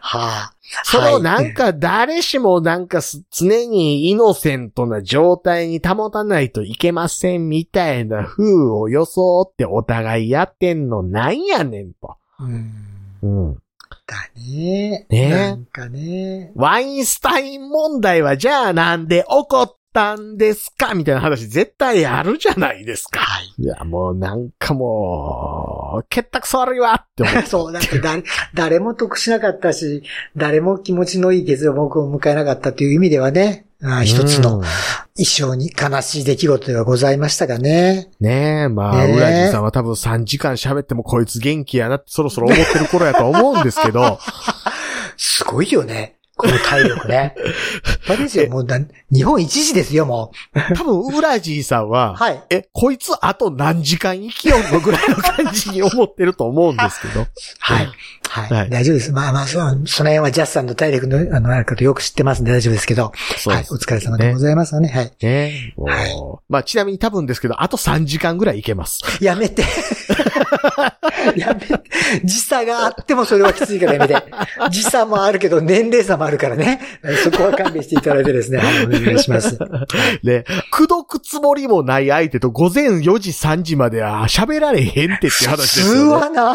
[0.00, 0.52] はあ。
[0.84, 12.16] それをなんか誰しもなんかす常にイノセントな状態に保たないといけませんみたいな風を装ってお互いやってんのなんやねんと。
[12.40, 12.72] うん。
[13.22, 13.58] うん。
[14.06, 15.06] だね。
[15.10, 16.52] ねなんかね。
[16.54, 23.20] ワインスタイン問題はじゃあなんで起こったんですかみたいな話絶対あるじゃないですか。
[23.20, 23.54] はい。
[23.58, 27.48] いや、もうなんかもう、結託悪いわって思って。
[27.48, 28.22] そう、だって誰、
[28.54, 30.02] 誰も得しなかったし、
[30.36, 34.64] 誰も気持ちのいい結論を迎えなかったという意味ではね、あ一つのうん
[35.18, 38.10] 一生に悲しい出来事ではございましたがね。
[38.20, 44.18] ねえ、まあ、ウラジさんは多分3時間喋ってもこいつ元気やなってそろそろ思ってる頃やと思うんですけど、
[45.16, 46.16] すごいよね。
[46.36, 47.34] この体力ね。
[47.36, 48.48] 立派ですよ。
[48.52, 48.78] もうだ、
[49.10, 50.32] 日本一時ですよ、も
[50.74, 51.90] 多分ウラジーさんう。
[51.90, 52.42] は、はい。
[52.50, 57.26] え、こいつあと何時間生きようのぐらいの感じに思ってると思うんですけど。
[57.58, 57.88] はい。
[58.36, 58.58] はい。
[58.58, 59.12] はい大丈夫です。
[59.12, 63.04] まあまあ、その辺はジャスさんの体力の、あの、あることよく知ってますんで大丈夫ですけど。
[63.04, 63.38] はい。
[63.38, 64.88] そうですお疲れ様でございますね。
[64.88, 65.12] はい。
[65.22, 66.14] ねはい
[66.48, 69.02] まあ、ちなみに多分ですけど、あと3時間ぐらいいけます。
[69.20, 69.64] やめて。
[71.36, 71.75] やめて。
[72.24, 74.16] 時差があってもそれはきついからやめて。
[74.70, 76.80] 時差もあるけど年齢差もあるからね。
[77.22, 78.58] そこは勘弁していただいてですね。
[78.58, 79.58] はい、お願いします。
[80.22, 86.10] ね、口説くつもりもない相手と午前4時3時までは喋られへんってって話です普通よね。
[86.12, 86.54] はな、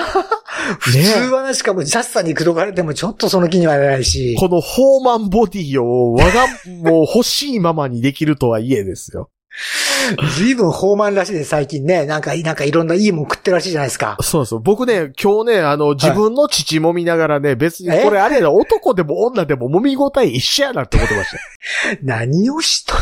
[0.80, 4.36] 普通はな、しかもジャスさんに口説かれてもちょっとその気にはならないし。
[4.40, 6.48] このホーマンボディを我が、
[6.84, 9.30] もう欲しいままにできるとはいえですよ。
[10.38, 12.06] 随分豊満らしいです、最近ね。
[12.06, 14.18] なんか、なんかいろんないいもん食ってるらしいじゃないですか。
[14.22, 14.60] そうそう。
[14.60, 21.38] 僕ね、今日ね、あの、自分の父揉みながらね、別にえこれあれやな、男でも女でも揉み応え一緒やなって思ってました。
[22.04, 23.00] 何をしとん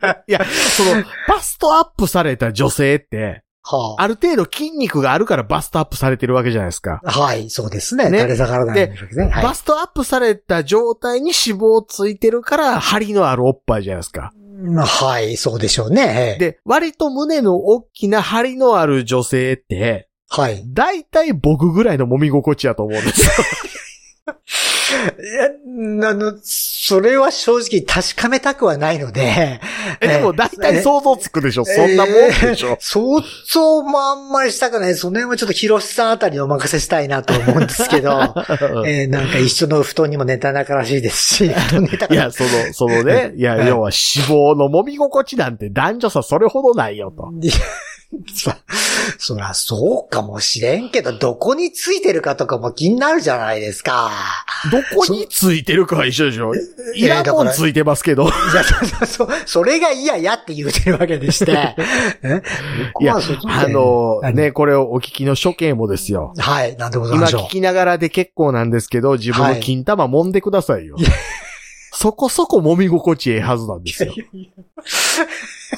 [0.00, 7.00] だ いや、その、バストアップされた女性って、はある程度筋肉があるからバストアップされてるわけじゃないですか。
[7.04, 8.08] あ、はい、そうですね。
[8.10, 9.26] ね垂れ下がらないですね。
[9.26, 14.32] はいバストアップされた状態に脂肪ついてるから、張りのあるおっぱいじゃないですか。
[14.62, 16.36] まあはい、そうでしょうね。
[16.38, 20.62] で、割と胸の大きな張りのある女性って、はい。
[20.66, 24.34] 大体僕ぐらいの揉み心地やと思うんですよ。
[24.90, 29.60] いや、あの、それは正直確かめたくはないので。
[30.00, 34.94] え、でも大体想像つくでしょ、そんなもんでしょ、想像もあんまりしたくない。
[34.94, 38.10] その辺はちょっと広瀬さんあたりにお任せしたいなと思うんですけど、
[38.86, 41.46] えー、なんか一緒の布団にも寝た仲らしいですし、
[42.10, 47.30] いや、その、そのね、 いや、要は死亡の揉み心地なんて男女差それほどないよと。
[48.34, 48.50] そ、
[49.18, 54.10] そらそうかもしれんけど、どこについてるかとかも気になるじゃないですか。
[54.70, 56.52] どこについてるかは一緒でしょ
[56.94, 58.24] いらんもんついてますけど。
[58.24, 61.52] いや、そうそう、それが嫌やって言うてるわけでして。
[63.00, 66.34] いや、あの、ね、これをお聞きの処刑もですよ。
[66.38, 70.96] はい、なんでございます今聞きながらで結構なんですけど、自分の金玉揉んでくださいよ。
[70.96, 71.04] はい
[71.92, 74.14] そこそこ揉み心地ええはずなんですよ。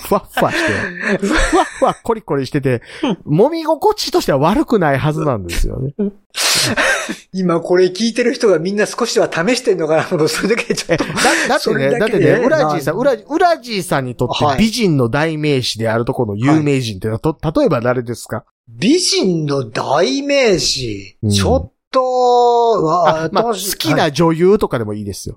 [0.01, 2.83] ふわっふわして、ふわっふわコリコリしてて、
[3.27, 5.95] 揉み心地としては悪くないはずなんですよね。
[7.33, 11.05] 今これ聞いてる人がみんな少しは試してんのかなと、それだけちょっと。
[11.05, 11.13] だ
[11.49, 18.45] だってね、だってね、ウラジーさん、ウラ、ウラジーさんにとって美人の代名詞であるところの有名人って、はい、例えば誰ですか？
[18.69, 25.37] 美人の代名詞、うん、ちょっと、あまあ、好きな女優とかでもいいですよ。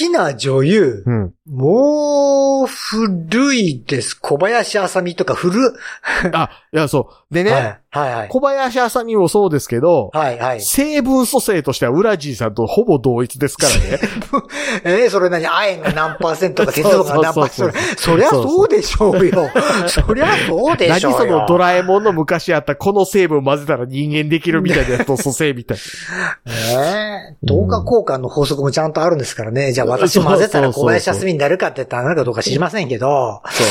[0.00, 4.14] きな女優、うん、もう古いです。
[4.14, 5.74] 小林あさみとか古
[6.32, 7.34] あ、いや、そう。
[7.34, 10.60] でね、はい、はいはい小林あさみもそうですけど、はいはい。
[10.60, 13.98] 成分組成としてはウラジーさんとほぼ同一ですからね。
[14.84, 15.44] えー、それ何？
[15.44, 17.76] 亜鉛が何パーセントか鉄道が何パーセント？
[17.96, 19.50] そりゃそうでしょうよ。
[19.88, 21.18] そりゃそうでしょうよ。
[21.18, 25.78] 何そのドラえもんの昔あったこの成分混ぜたら人間できるみたいなやつと蘇生みたい
[26.46, 26.52] な。
[26.52, 29.72] ええー、同化交換の法則もちゃんとあるんですからね。
[29.72, 33.42] じゃあ私混ぜたら小林休みになるかって言ったらなるかどうか知りませんけど。
[33.50, 33.64] そ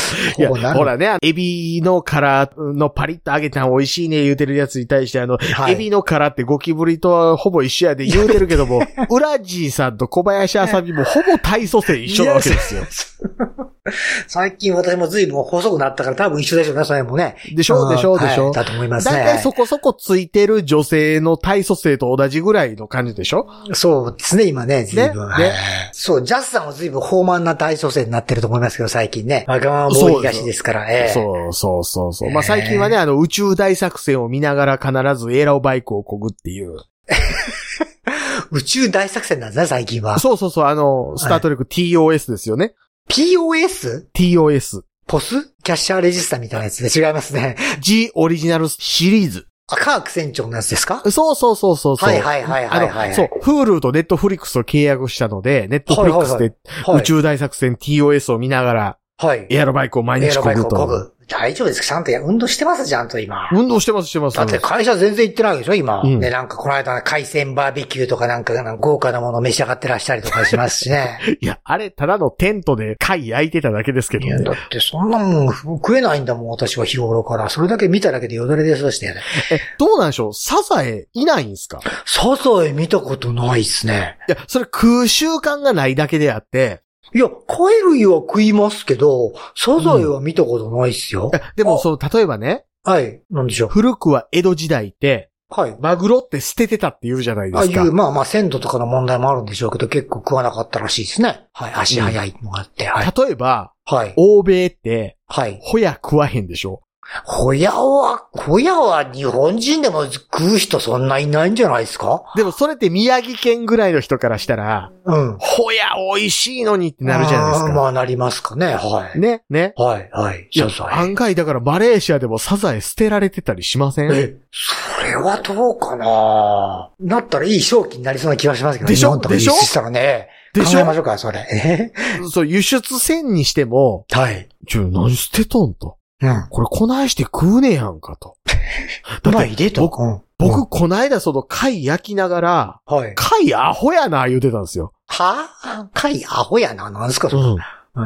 [0.43, 0.57] う。
[0.57, 12.83] いや、ほらね、エビの殻のパリッと揚げたの美味しいね言うてるやつに対してあの、はい、エビの殻ってゴキブリとほぼ一緒やで言うてるけども、 ウラジーさんと小林あさみもほぼ体組成一緒なわけですよ。
[14.27, 17.35] 最近私も随分細くなったから多分一緒でしょうね、それもね。
[17.53, 19.15] でしょでしょでしょ、はい、だと思いますね。
[19.15, 23.47] だいたいそこそこついてる女性の体組成と同じぐらいの感じでしょ？
[23.73, 25.29] そうですね、今ね、随分。
[25.29, 25.53] ね、ね
[25.91, 29.45] そう、ジャスさんは随分豊満な体組成になってると思いますけど、最近ね。
[29.47, 32.31] わがままボーイ東ですから、えー、そうそうそうそう。
[32.31, 36.77] まあ最近はね、あの宇宙大作戦を見ながら必ずエラオバイクをこぐっていう。
[38.51, 40.19] 宇宙大作戦なんですね、最近は。
[40.19, 42.73] そうそうそう、あの、スタートレック TOS ですよね。
[43.09, 44.83] POS?TOS。
[45.07, 45.51] ポス？
[45.63, 47.57] キャッシャーレジスタみたいなやつで違いますね。
[47.79, 49.47] G オリジナルシリーズ。
[49.67, 51.01] あ、カーク船長のやつですか？
[51.09, 56.53] そうそうそうそうはいはいはいはい、はい、そう、フールとネットフリックスを契約したので、ネットフリックスで
[56.93, 59.47] 宇宙大作戦 TOS を見ながら、はい。
[59.49, 60.49] エアロバイクを毎日こぐと。
[60.51, 61.13] エアロバイクをこぐ。
[61.29, 61.87] 大丈夫ですか？
[61.87, 62.85] ちゃんと運動してます？
[62.85, 63.47] ちゃんと今。
[63.51, 64.37] 運動してます、してます。
[64.37, 66.01] だって会社全然行ってないでしょ今。
[66.01, 71.19] うん、ね、なんかこの間海鮮バーベキューとかなんか豪華なもの召し上がってらっしゃりとかしますしね。
[71.39, 74.31] いや、あれ、ただのテントで貝焼いてただけですけどね。
[74.31, 77.49] いや、だってそんなもん食えないんだもん、私は日頃から。
[77.49, 79.15] それだけ見ただけでよだれ出そうしてね。
[79.51, 80.33] え、どうなんでしょう？
[80.33, 81.79] サザエいないんすか？
[82.05, 84.17] サザエ見たことないっすね。
[84.27, 86.81] いや、それ空習慣がないだけであって、
[87.13, 91.31] いや、貝類は食いますけど、サザエは見たことないっすよ。
[91.33, 92.65] うん、でも、そう、例えばね。
[92.83, 93.21] はい。
[93.29, 93.69] なんでしょう。
[93.69, 95.75] 古くは江戸時代って、はい。
[95.79, 97.81] マグロって捨ててたって言うじゃないですか。
[97.81, 101.47] あ、いう、まあまあ、鮮度とかの問題もあるんでしょうけど、結構食わなかったらしいですね。
[101.53, 101.73] はい。
[101.73, 102.85] 足早いのがあって。
[102.85, 103.11] はい。
[103.17, 104.13] 例えば、はい。
[104.15, 105.57] 欧米って、はい。
[105.63, 106.81] ホヤ食わへんでしょ？
[107.25, 112.23] ホヤは、ホヤは日本人でも食う人そんないないんじゃないですか？
[112.35, 115.37] でもそれって宮城県ぐらいの人からしたら、うん。
[115.39, 117.73] ホヤ美味しいのにってなるじゃないですか。
[117.73, 119.19] まあなりますかね、はい。
[119.19, 119.73] ね、ね。
[119.75, 120.49] はい、はい。
[120.55, 120.93] サザエ。
[120.93, 124.11] 案外だからマレーシアでもサザエ捨てられてたりしません？
[124.13, 126.91] え、それはどうかな？
[126.99, 129.17] なったらいい正気になりそうな気がしますけどでしょ？
[129.17, 129.53] でしょ？
[129.53, 130.29] したらね。
[130.53, 130.79] でしょ？
[130.79, 131.91] 考えましょうか、それ。
[132.31, 134.47] そう、輸出船にしても、はい。
[134.67, 135.97] ちょ、何捨てとんと。
[136.21, 136.47] うん。
[136.49, 138.35] これこないして食うねやんかと。
[139.23, 143.13] だって、僕、うん、僕、こないだその貝焼きながら、はい。
[143.15, 144.93] 貝アホやな、言うてたんですよ。
[145.07, 147.43] はぁ貝アホやな、なんすか、それ。
[147.43, 147.57] うん。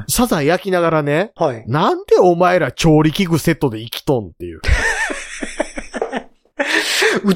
[0.07, 1.32] サザエ焼きながらね。
[1.36, 1.64] はい。
[1.68, 4.61] なんでお前ら調理器具セットで生きとんっていう。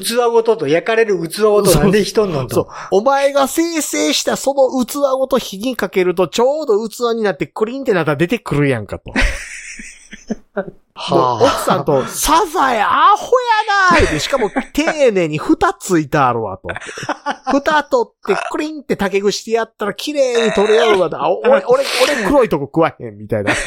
[0.00, 2.54] 器ごとと焼かれる器ごとなんで人んのと。
[2.54, 2.66] そう。
[2.90, 9.12] お前が生成したその器ごと火にかけるとちょうど器になってクリンってなったら出てくるやんかと。
[10.94, 13.26] はあ、奥さんと、サザエアホ
[13.96, 16.68] やなーしかも丁寧に蓋ついてあるわと。
[17.52, 21.84] 蓋取ってクリンって竹串してやったら綺麗に取れ合うわあ、俺、俺、俺
[22.26, 23.52] 黒いとこ食わへんみたいな。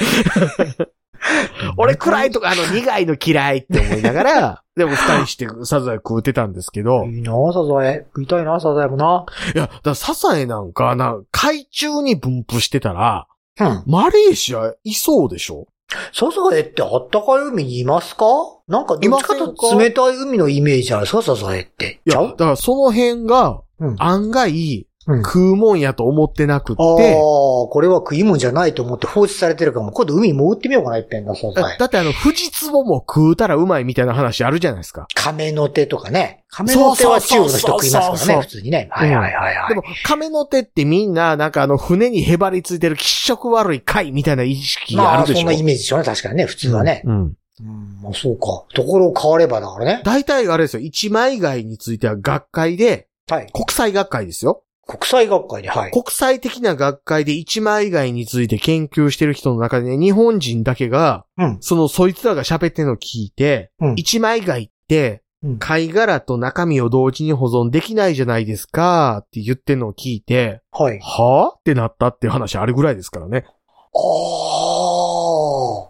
[1.78, 8.06] 俺暗いとこ、あの苦いの嫌いって思いながら、 でも二人してサザエ食うてたんですけど、いいなサザエ。
[8.08, 9.26] 食いたいなサザエもな。
[9.54, 13.28] いや、だからサザエなんかな、海中に分布してたら、
[13.60, 13.84] うん。
[13.86, 15.68] マレーシアいそうでしょ？
[16.14, 18.26] サザエってあったかい海にいますか？
[18.68, 22.00] なんかどっちかと冷たい海のイメージじゃないですか、サザエって。
[22.06, 23.96] いや、だからその辺がうん。
[24.00, 31.78] 案外うん食うもんやと思ってなくああ、って、これは食い物じゃないと思って放置されてるからもう今度海に潜ってみようかな、いっぺんな、サザエ。
[31.80, 35.08] だってあの、富士壺も食うたらうまいみたいな話あるじゃないですか。
[35.16, 36.44] 亀の手とかね。
[36.50, 38.90] 亀の手は中国の人食いますからね、そうそうそうそう普通にね。
[38.92, 39.70] はいはいはいはい。
[39.70, 45.40] でも、亀の手ってみんな、なんかあの、船にへばりついてる気色悪い貝みたいな意識まあ、あるでしょ？
[45.40, 47.02] そんなイメージでしょうね、確かにね、普通はね。
[47.06, 47.14] うん。
[47.62, 48.66] うん、まあそうか。
[48.74, 50.02] ところを変わればだからね。
[50.04, 53.48] 大体あれですよ、一枚貝については学会で、はい。
[53.54, 54.64] 国際学会ですよ。
[54.92, 55.92] 国際学会で、はい。
[55.92, 61.58] 国際的な学会で一枚貝について研究してる人の中でね、日本人だけが、うん。
[61.62, 71.00] そのそいつらが喋ってるのを聞いて、うん一枚貝ってうん、貝殻と中身を同時に保存できないじゃないですかって言ってるのを聞いて、はい。
[71.00, 73.46] はぁってなったっていう話あるぐらいですからね。
[73.48, 74.00] あ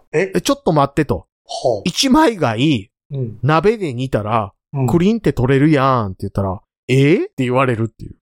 [0.12, 0.32] え？
[0.34, 1.26] え、ちょっと待ってと。
[1.44, 3.16] は一枚貝、あ。
[3.16, 3.38] うん。
[3.42, 6.94] 鍋で煮たら、うんクリンって取れるやんって言ったら、え？
[6.94, 8.16] ーって言われるっていう。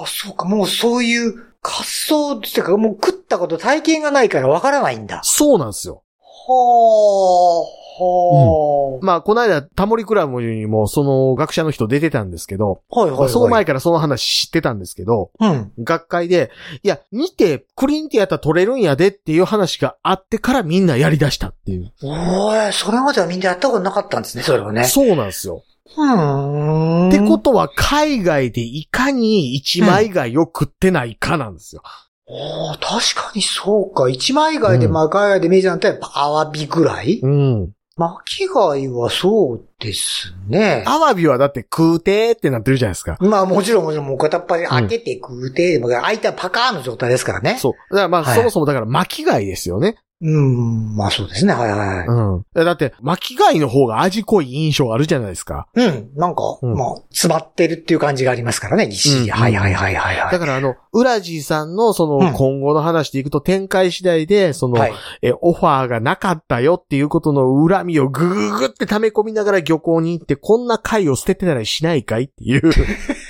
[0.00, 5.20] ああ、そうか、もうそういう発想ってか、もう食ったこと体験がないからわからないんだ。
[5.24, 6.02] そうなんですよ。
[6.48, 13.00] はあ、はまあ、この間、タモリクラブにも、その学者の人出てたんですけど、あ。
[13.00, 13.30] はいはい、はい。
[13.30, 15.72] その前からその話知ってたんですけど、うん。
[15.78, 16.50] 学会で、
[16.82, 21.92] いや、煮て、クリンってやったら取れるんやでっていう話があってからみんなやり出したっていう。
[22.02, 24.84] おーい、それまではみんなやったことなかったんですね、それはね。
[24.84, 25.62] そうなんですよ。
[25.96, 27.08] うーん。
[27.08, 31.82] ってことは、海外でいかに一枚貝を食ってないかなんですよ。
[32.26, 34.08] おー確かにそうか。
[34.08, 37.20] 一枚貝で巻き貝でメジャーなったらやっぱアワビぐらい？
[37.22, 37.72] うん。
[37.98, 40.84] 巻き貝はそうですね。
[40.86, 43.16] アワビはだって食うてーってなってるじゃないですか。
[43.20, 47.56] まあもちろんもちろんもう片っ端開けて食うて、もう開いたらパカーンの状態ですからね。
[47.58, 47.72] そう。
[47.94, 49.96] だからまあ、はいそもそもだから巻き貝ですよね。
[50.22, 51.52] うん、まあそうですね。
[51.52, 52.06] はいはいはい。
[52.06, 52.44] うん。
[52.54, 55.68] だって、巻き貝の方が味濃い印象あるじゃないですか。
[55.74, 59.24] うん、なんか、うんまあ、詰まってるっていう感じがありますからね、ぎっしり。
[59.24, 60.32] うんはいはいはいはいはい。
[60.32, 64.92] だからあの、ウラジーさんのそうんの今後の話でいくと展開次第で、その、はい。
[65.20, 72.62] え、オファーがなかったよっていうことの恨みをぐぐぐって溜め込みながら漁港に行って、こんな貝を捨ててたりしないかいっていう。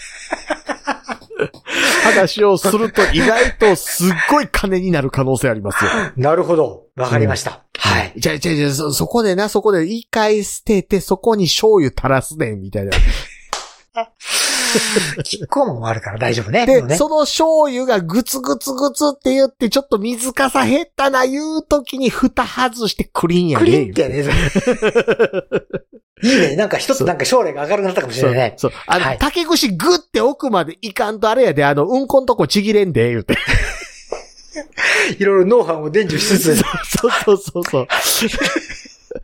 [2.12, 5.90] 話をすると意外とすっごい金になる可能性ありますよ。
[6.16, 6.84] なるほど。
[6.96, 7.64] わかりました。
[7.78, 8.12] はい。
[8.16, 12.92] じゃあじゃあじゃあそ、そこでな、そこで一回捨てて、そこに醤油垂らすねん、みたいな。
[15.24, 16.66] キッコーマンもあるから大丈夫ね。
[16.66, 24.24] で、もねその醤油がグツグツグツって言って、ちょっと水かさ減ったな言う時に蓋外してクリーンやクねリンってやね。
[26.22, 26.56] いいね。
[26.56, 28.54] なんか一つなんか将来が明るくなったかもしそうれないね。
[28.56, 28.72] そう。
[28.86, 33.36] あの、はい竹串グッて奥までいかんとあれやで、あの、うんこんとこちぎれんで、言うて。
[35.18, 36.56] いろいろノウハウを伝授しつつ。
[36.56, 37.86] そうそうそうそう。
[39.16, 39.22] うん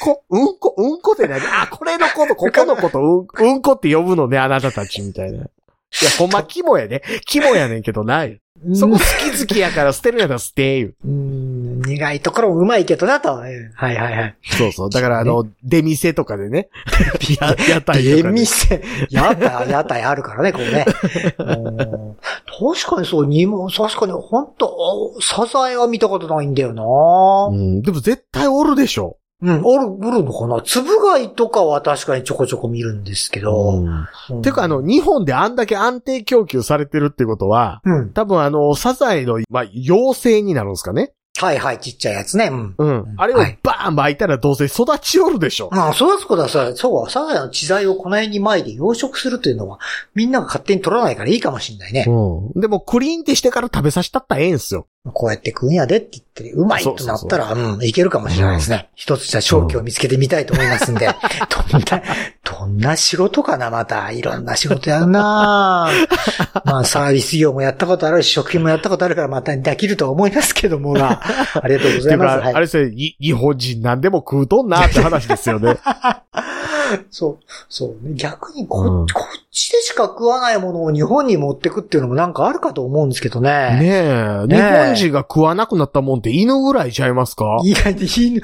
[0.00, 1.40] こ、うんこ、うんこって何？
[1.40, 5.38] あ、これのこと、ここのこと、うん、うんこって呼ぶのね、あなたたち、みたいな。
[5.38, 5.48] いや、
[6.18, 7.02] ほんま、肝やね。
[7.26, 8.26] 肝やねんけどな。
[8.74, 10.94] そこ好き好きやから捨てるんやったら捨て、言う。
[11.04, 11.39] うん、
[11.80, 13.34] 苦いところもうまいけどなと。
[13.34, 14.36] はいはいはい。
[14.42, 14.90] そうそう。
[14.90, 16.68] だから、あの、出店とかでね。
[17.40, 18.28] や、屋台とか出で。
[18.30, 20.86] 店、屋台、屋台あるからね、こうね。
[21.38, 22.16] うん
[22.60, 26.82] 確かにそう、にも、確かに、本当サザエは見たことないんだよな
[27.50, 27.82] うん。
[27.82, 29.16] でも絶対おるでしょ。
[29.42, 33.78] うん、おる、おるのかな粒貝とかは確かにちょこちょこ見るんですけど。
[33.78, 34.06] うん。
[34.30, 38.12] うんてか、あの、日本であんだけ安定供給されてるってことは、うん。
[38.12, 41.12] 多分あの、サザエの、まあ、妖精になるんですかね。
[41.40, 42.50] はいはい、ちっちゃいやつね。
[42.52, 42.74] うん。
[42.76, 43.14] うん。
[43.16, 45.70] あれをはいバーン巻いたらどうせ育ちおるでしょ。
[45.72, 49.80] まあ、そうですことはさ、そう、サザエの知財をこの辺に前で養殖するというのは、
[50.14, 52.04] みんなが勝手に取らないからいいかもしれないね。
[52.06, 52.60] うん。
[52.60, 54.86] でも、クリーンってしてから食べさせたったらええんすよ。
[55.14, 58.90] こうやって食うんやでって言って、うまいとなったら、うん、いけるかもしれないですね。
[58.94, 61.08] 一つじゃ正気を見つけてみたいと思いますんで。
[61.70, 62.02] どんな、
[62.44, 64.10] どんな仕事かな、また。
[64.10, 65.88] いろんな仕事やるな
[66.66, 71.22] まあ、サービス業もやったことあるし、食品もやったことあるから、またできるとは思いますけどもが、
[71.54, 72.40] ありがとうございます。
[72.40, 75.78] はいあれですよ、い日本人なんでも食うとんなって話ですよね。
[77.10, 77.38] そう、
[77.68, 78.14] そうね。
[78.14, 83.50] 逆にこ,、うんこっちでしか食わないものを日本に持ってくっていうのもなんかあるかと思うんですけどね。
[83.80, 87.58] ねえ、ねえ日本人が食わなくなったもんって犬ぐらいちゃいますか？
[87.64, 88.40] いや、犬、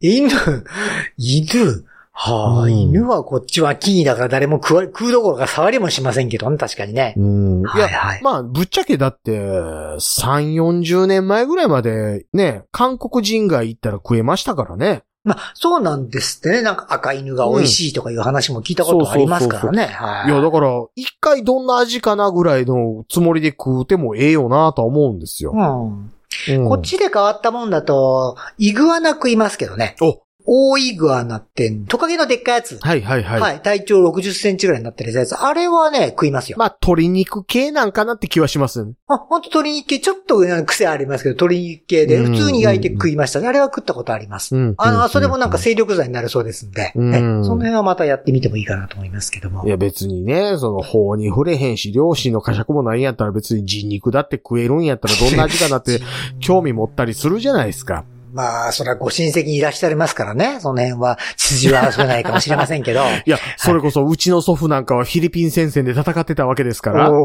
[0.00, 0.30] 犬、
[1.16, 7.14] 犬、はあ、うん犬はこっちは木にだから誰も食わ、食うどころか触りもしませんけどね、確かにね。
[7.16, 7.60] うん。
[7.62, 8.20] いや、はいはい。
[8.22, 15.02] まあ、ぶっちゃけだって、3、40年前ぐらいまで、ね、韓国人街行ったら食えましたからね。
[15.22, 16.62] まあ、そうなんですってね。
[16.62, 19.86] なんか赤犬が美味しいとかいう話も聞いたことありますからね。
[19.86, 25.52] はいいや、だから、一回どんな味かなぐらいのつもりで食うてもええよなとは思うんですよ。
[25.52, 25.92] うん。
[25.92, 29.96] うんこっちで変わったもんだと、イグアナ食いますけどね。
[30.00, 30.22] お
[30.52, 32.76] 大イグアナって、トカゲのでっかいやつ。
[32.80, 33.40] はいはいはい。
[33.40, 33.62] はい。
[33.62, 35.36] 体長60センチぐらいになってるやつ。
[35.36, 36.58] あれはね、食いますよ。
[36.58, 38.94] まあ、鶏肉系なんかなって気はしますね。
[39.06, 43.46] あ、ほんと鶏肉系、ちょっとうん癖ありますけど、鶏肉系で、うん普通に焼いて食いましたね。
[43.46, 44.56] あれは食ったことあります。
[44.56, 44.74] うん。
[44.76, 49.68] あの、それもなんかい精力剤になるそうですんで、うんねその辺はまたやってみてもいいかなと思いますけども。
[49.68, 56.00] や別にね、その法に触れへんし、両親の呵責もないんやったら別に人肉だって食えるんやったらどんな味かなって
[56.40, 58.04] 興味持ったりするじゃないですか。
[58.32, 60.58] まあ、それはご親戚にいらっしゃいますからね。
[60.60, 63.00] その辺は、筋は合わないかもしれませんけど。
[63.26, 67.18] いや、それこそうちの祖父なんかはフィリピン戦線で戦ってたわけですから、おー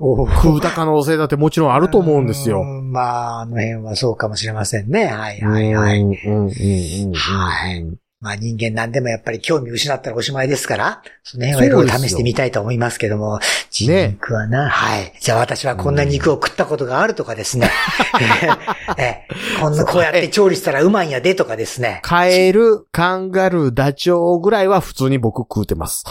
[0.00, 2.60] おー食うた可能性だってもちろんあると思うんですよ。
[2.60, 5.06] うんまあ、あの辺はそうかもしれませんね。
[5.06, 6.00] はいはいはい。
[6.00, 13.38] うんうんうんうんうんはいまあ人間何でもやっぱり興味失ったらおしまいですから、その辺はいろいろ試してみたいと思いますけども、
[13.70, 15.12] 人肉はな、はい。
[15.20, 17.70] じゃあ私はこんな肉を食ったことがあるとかですね。
[18.98, 19.28] ええ
[19.60, 22.00] こんなこうやって調理したらうまいんやでとかですね。
[22.02, 26.02] カエル、カンガルー、ダチョウぐらいは普通に僕食うてます。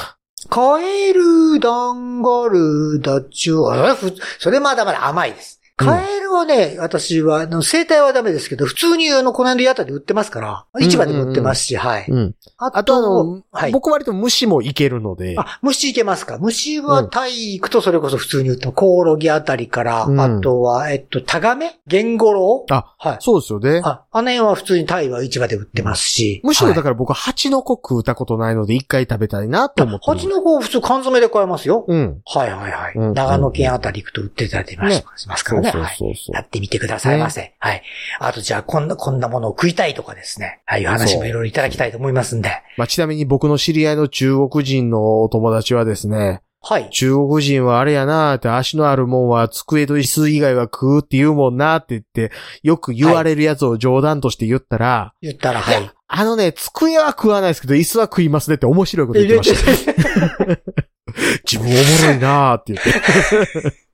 [0.49, 5.56] カエル、ダンガル、ダチョウ、それまだまだ甘いです。
[5.77, 12.05] カエルはね、私は、あの生態はダメですけど、普通にあの、この辺で屋台で売ってますから、市場でも売ってますし、はい。
[12.09, 12.35] うん。
[12.57, 13.71] ああとあの、はい。
[13.71, 21.79] 僕割と虫もいけるので、あ、虫いけますか虫はうんタイ行くとそれこそ普通に売っても、コオロギあたりから、うんあとは、えっと、タガメ？
[21.85, 22.73] ゲンゴロウ？
[22.73, 23.17] あ、はい。
[23.19, 23.81] そうですよね。
[23.83, 26.41] あ、あの辺は普通にタイは市場で売ってますし。
[26.43, 30.17] むしろだかから僕、蜂の子食うたことないので一回食べたいなと思ってる。
[30.17, 31.85] 蜂の方普通缶詰で買えますよ。
[31.87, 32.21] うん。
[32.25, 32.93] はいはいはい。
[32.95, 35.66] うん長野県あたり行くと売ってたりしますねしますからね。
[35.71, 35.95] はい。
[35.97, 36.35] そうそうそう。
[36.35, 37.55] やってみてくださいませ。
[37.59, 37.83] はい。
[38.19, 40.61] あとじゃあ、こんな、こんなものを食いたいとかですね。
[40.65, 42.49] ああいう話もいろいろいただきたいと思いますんで。
[42.77, 46.89] まあ、ちなみに僕の知り合いの中国人のお友達はですね、はい。
[46.89, 55.91] 中国人はあれやなーって足のあるもんは机と椅子以外は食うって言うもんなって言って、よく言われるやつを冗談として言ったら、言ったら、はい。
[56.09, 60.61] あのね、机は食わないですけど、椅子は食いますねって面白いこと言ってました。
[61.49, 63.86] 自分おもろいなーって言って。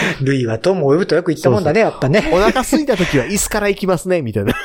[0.22, 2.30] ルイは友を呼ぶとよく言ったもんだね、やっぱね。
[2.32, 4.54] お腹空いた時は椅子から行きますね、みたいな。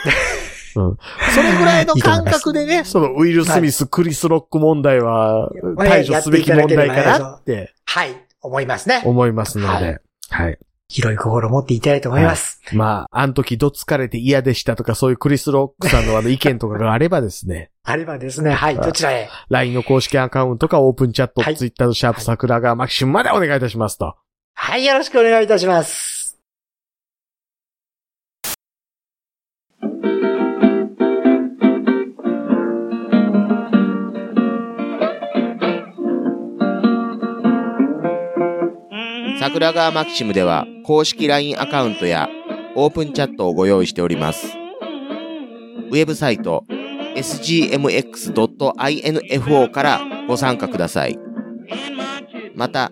[0.76, 0.98] うん。
[1.36, 8.16] それぐらいの感覚でね、そのウィル・スミス、クリス・ロック問題は対処すべき問題かなってはい。
[8.42, 9.02] 思いますね。
[9.06, 10.00] 思いますのはで。
[10.30, 10.58] はい。
[10.92, 12.60] 広い心を持っていただいと思います。
[12.74, 18.76] まあ、あの時どつかれて嫌でしたとか、そういうクリス・ロックさんのあの意見とかがあればですね、あればですね、はい。
[18.76, 24.16] どちらへ？LINE の公式アカウントかオープンチャット、はい Twitter のシャープ桜川マキシムまでお願いいたしますと。
[24.54, 26.38] はい、よろしくお願いいたします。
[39.40, 42.30] 桜川マキシムでは公式 LINE アカウントや
[42.76, 44.56] オープンチャットをご用意しております。
[45.90, 46.64] ウェブサイト
[47.16, 48.32] sgmx.info
[49.72, 51.20] からご参加ください。
[52.56, 52.92] また、